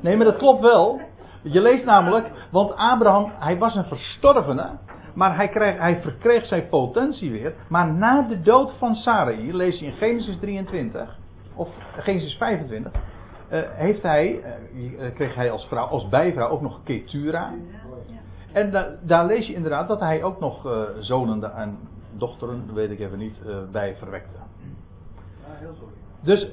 Nee, 0.00 0.16
maar 0.16 0.26
dat 0.26 0.36
klopt 0.36 0.60
wel. 0.60 1.00
Je 1.42 1.60
leest 1.60 1.84
namelijk, 1.84 2.30
want 2.50 2.76
Abraham, 2.76 3.32
hij 3.38 3.58
was 3.58 3.74
een 3.74 3.84
verstorvene, 3.84 4.70
maar 5.14 5.36
hij, 5.36 5.48
kreeg, 5.48 5.78
hij 5.78 6.00
verkreeg 6.00 6.46
zijn 6.46 6.68
potentie 6.68 7.30
weer. 7.30 7.54
Maar 7.68 7.92
na 7.92 8.22
de 8.22 8.42
dood 8.42 8.72
van 8.78 8.94
Sarai, 8.94 9.56
lees 9.56 9.78
je 9.78 9.86
in 9.86 9.92
Genesis 9.92 10.38
23, 10.40 11.16
of 11.54 11.68
Genesis 11.96 12.36
25, 12.36 12.92
uh, 13.52 13.60
heeft 13.72 14.02
hij, 14.02 14.40
uh, 14.74 15.14
kreeg 15.14 15.34
hij 15.34 15.50
als, 15.50 15.66
vrouw, 15.66 15.86
als 15.86 16.08
bijvrouw 16.08 16.48
ook 16.48 16.60
nog 16.60 16.80
Ketura. 16.84 17.50
En 18.52 18.70
da, 18.70 18.88
daar 19.02 19.26
lees 19.26 19.46
je 19.46 19.54
inderdaad 19.54 19.88
dat 19.88 20.00
hij 20.00 20.22
ook 20.22 20.40
nog 20.40 20.66
uh, 20.66 20.82
zonen 21.00 21.54
en 21.54 21.78
dochteren, 22.12 22.74
weet 22.74 22.90
ik 22.90 23.00
even 23.00 23.18
niet, 23.18 23.36
uh, 23.46 23.56
bij 23.70 23.96
verwekte. 23.96 24.36
Ja, 24.36 25.54
heel 25.58 25.74
sorry. 25.78 25.94
Dus. 26.20 26.48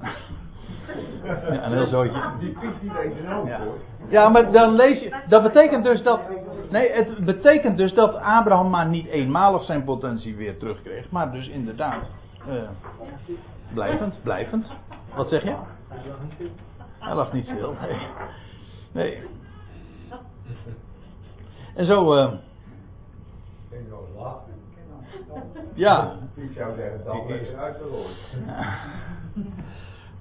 ja, 1.54 1.66
een 1.66 1.72
heel 1.72 1.86
zootje. 1.86 2.22
Die 2.38 2.52
piet 2.52 2.70
een 2.82 3.26
hoofd 3.26 3.48
Ja. 3.48 3.60
hoor. 3.60 3.78
ja, 4.08 4.28
maar 4.28 4.52
dan 4.52 4.74
lees 4.74 5.00
je. 5.00 5.14
Dat 5.28 5.42
betekent 5.42 5.84
dus 5.84 6.02
dat. 6.02 6.20
Nee, 6.70 6.92
het 6.92 7.24
betekent 7.24 7.76
dus 7.76 7.94
dat 7.94 8.14
Abraham 8.14 8.70
maar 8.70 8.86
niet 8.86 9.06
eenmalig 9.06 9.64
zijn 9.64 9.84
potentie 9.84 10.36
weer 10.36 10.58
terugkreeg, 10.58 11.10
maar 11.10 11.32
dus 11.32 11.48
inderdaad 11.48 12.02
eh, 12.48 12.54
blijvend, 13.74 14.22
blijvend. 14.22 14.66
Wat 15.14 15.28
zeg 15.28 15.42
je? 15.42 15.54
Hij 16.98 17.14
lag 17.14 17.32
niet 17.32 17.44
stil. 17.44 17.74
Nee. 17.80 17.98
nee. 18.92 19.22
En 21.78 21.86
zo. 21.86 22.14
eh, 22.14 22.32
Ik 23.70 23.78
zou 23.88 24.00
lachen. 24.16 24.52
ja, 25.74 26.12
Ik 26.34 26.50
zou 26.56 26.74
zeggen, 26.76 27.04
dat 27.04 27.28
is 27.28 27.50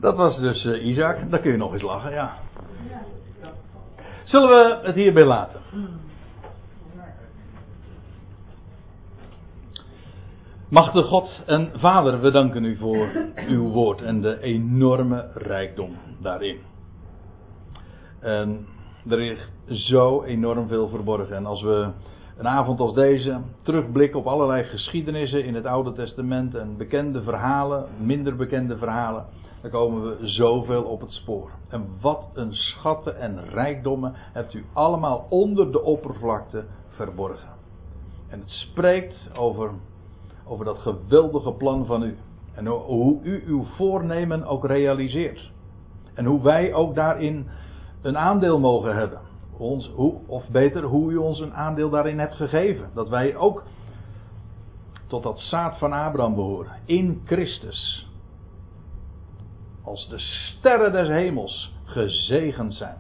dat 0.05 0.15
was 0.15 0.37
dus 0.39 0.65
eh, 0.65 0.85
Isaac. 0.85 1.29
Daar 1.29 1.39
kun 1.39 1.51
je 1.51 1.57
nog 1.57 1.73
eens 1.73 1.81
lachen, 1.81 2.11
ja. 2.11 2.33
Zullen 4.23 4.49
we 4.49 4.79
het 4.87 4.95
hierbij 4.95 5.25
laten? 5.25 5.61
Machtige 10.69 11.03
God 11.07 11.29
en 11.45 11.71
Vader, 11.75 12.21
we 12.21 12.31
danken 12.31 12.63
u 12.63 12.77
voor 12.77 13.09
uw 13.47 13.69
woord 13.69 14.01
en 14.01 14.21
de 14.21 14.41
enorme 14.41 15.29
rijkdom 15.33 15.95
daarin. 16.21 16.59
En 18.19 18.67
er 19.11 19.17
ligt 19.17 19.49
zo 19.67 20.23
enorm 20.23 20.67
veel 20.67 20.87
verborgen. 20.87 21.35
En 21.35 21.45
als 21.45 21.61
we 21.61 21.89
een 22.37 22.47
avond 22.47 22.79
als 22.79 22.93
deze 22.93 23.41
terugblikken 23.61 24.19
op 24.19 24.27
allerlei 24.27 24.63
geschiedenissen 24.63 25.45
in 25.45 25.55
het 25.55 25.65
Oude 25.65 25.93
Testament 25.93 26.55
en 26.55 26.77
bekende 26.77 27.23
verhalen, 27.23 27.85
minder 27.99 28.35
bekende 28.35 28.77
verhalen, 28.77 29.25
dan 29.61 29.71
komen 29.71 30.03
we 30.03 30.27
zoveel 30.27 30.83
op 30.83 31.01
het 31.01 31.11
spoor. 31.11 31.51
En 31.69 31.87
wat 32.01 32.29
een 32.33 32.53
schatten 32.53 33.19
en 33.19 33.49
rijkdommen 33.49 34.13
hebt 34.15 34.53
u 34.53 34.65
allemaal 34.73 35.25
onder 35.29 35.71
de 35.71 35.83
oppervlakte 35.83 36.65
verborgen. 36.87 37.49
En 38.29 38.39
het 38.39 38.49
spreekt 38.49 39.31
over, 39.35 39.71
over 40.45 40.65
dat 40.65 40.77
geweldige 40.77 41.51
plan 41.51 41.85
van 41.85 42.03
u. 42.03 42.17
En 42.53 42.65
hoe 42.65 43.19
u 43.23 43.43
uw 43.45 43.63
voornemen 43.63 44.45
ook 44.45 44.65
realiseert. 44.65 45.51
En 46.13 46.25
hoe 46.25 46.41
wij 46.41 46.73
ook 46.73 46.95
daarin 46.95 47.47
een 48.01 48.17
aandeel 48.17 48.59
mogen 48.59 48.95
hebben. 48.95 49.19
Ons, 49.57 49.91
hoe, 49.95 50.13
of 50.27 50.49
beter, 50.49 50.83
hoe 50.83 51.11
u 51.11 51.15
ons 51.17 51.39
een 51.39 51.53
aandeel 51.53 51.89
daarin 51.89 52.19
hebt 52.19 52.35
gegeven. 52.35 52.89
Dat 52.93 53.09
wij 53.09 53.35
ook 53.35 53.63
tot 55.07 55.23
dat 55.23 55.39
zaad 55.39 55.77
van 55.77 55.93
Abraham 55.93 56.35
behoren. 56.35 56.71
In 56.85 57.21
Christus. 57.25 58.11
Als 59.83 60.09
de 60.09 60.19
sterren 60.19 60.91
des 60.91 61.07
hemels 61.07 61.73
gezegend 61.83 62.73
zijn. 62.73 62.97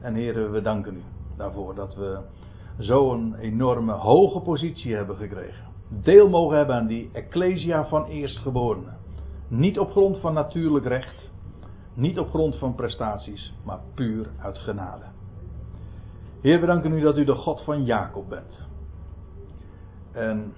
En 0.00 0.14
heren, 0.14 0.52
we 0.52 0.62
danken 0.62 0.94
u 0.94 1.02
daarvoor 1.36 1.74
dat 1.74 1.94
we 1.94 2.18
zo'n 2.78 3.34
enorme 3.34 3.92
hoge 3.92 4.40
positie 4.40 4.94
hebben 4.94 5.16
gekregen. 5.16 5.64
Deel 5.88 6.28
mogen 6.28 6.56
hebben 6.56 6.76
aan 6.76 6.86
die 6.86 7.10
ecclesia 7.12 7.86
van 7.86 8.04
eerstgeborenen. 8.04 8.96
Niet 9.48 9.78
op 9.78 9.90
grond 9.90 10.18
van 10.18 10.34
natuurlijk 10.34 10.86
recht. 10.86 11.23
Niet 11.94 12.18
op 12.18 12.28
grond 12.28 12.56
van 12.56 12.74
prestaties, 12.74 13.54
maar 13.64 13.80
puur 13.94 14.30
uit 14.38 14.58
genade. 14.58 15.04
Heer, 16.40 16.60
we 16.60 16.66
danken 16.66 16.92
u 16.92 17.00
dat 17.00 17.16
u 17.16 17.24
de 17.24 17.34
God 17.34 17.64
van 17.64 17.84
Jacob 17.84 18.28
bent. 18.28 18.66
En 20.12 20.54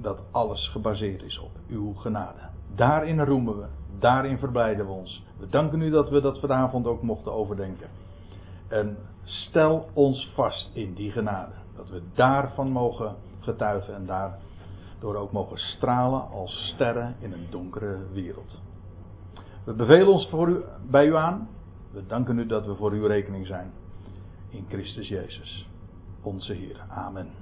dat 0.00 0.20
alles 0.30 0.68
gebaseerd 0.68 1.22
is 1.22 1.38
op 1.38 1.50
uw 1.68 1.92
genade. 1.92 2.38
Daarin 2.74 3.24
roemen 3.24 3.58
we, 3.58 3.66
daarin 3.98 4.38
verblijden 4.38 4.86
we 4.86 4.92
ons. 4.92 5.24
We 5.38 5.48
danken 5.48 5.80
u 5.80 5.90
dat 5.90 6.10
we 6.10 6.20
dat 6.20 6.40
vanavond 6.40 6.86
ook 6.86 7.02
mochten 7.02 7.32
overdenken. 7.32 7.88
En 8.68 8.96
stel 9.24 9.88
ons 9.92 10.30
vast 10.34 10.70
in 10.72 10.94
die 10.94 11.10
genade. 11.10 11.52
Dat 11.76 11.88
we 11.88 12.02
daarvan 12.14 12.70
mogen 12.70 13.14
getuigen 13.40 13.94
en 13.94 14.06
daardoor 14.06 15.16
ook 15.16 15.32
mogen 15.32 15.58
stralen 15.58 16.28
als 16.30 16.72
sterren 16.74 17.16
in 17.18 17.32
een 17.32 17.46
donkere 17.50 17.98
wereld. 18.12 18.60
We 19.64 19.72
bevelen 19.72 20.12
ons 20.12 20.28
voor 20.28 20.48
u, 20.48 20.62
bij 20.90 21.06
u 21.06 21.16
aan. 21.16 21.48
We 21.90 22.06
danken 22.06 22.38
u 22.38 22.46
dat 22.46 22.66
we 22.66 22.74
voor 22.74 22.92
uw 22.92 23.06
rekening 23.06 23.46
zijn. 23.46 23.72
In 24.48 24.64
Christus 24.68 25.08
Jezus, 25.08 25.68
onze 26.22 26.52
Heer. 26.52 26.84
Amen. 26.88 27.32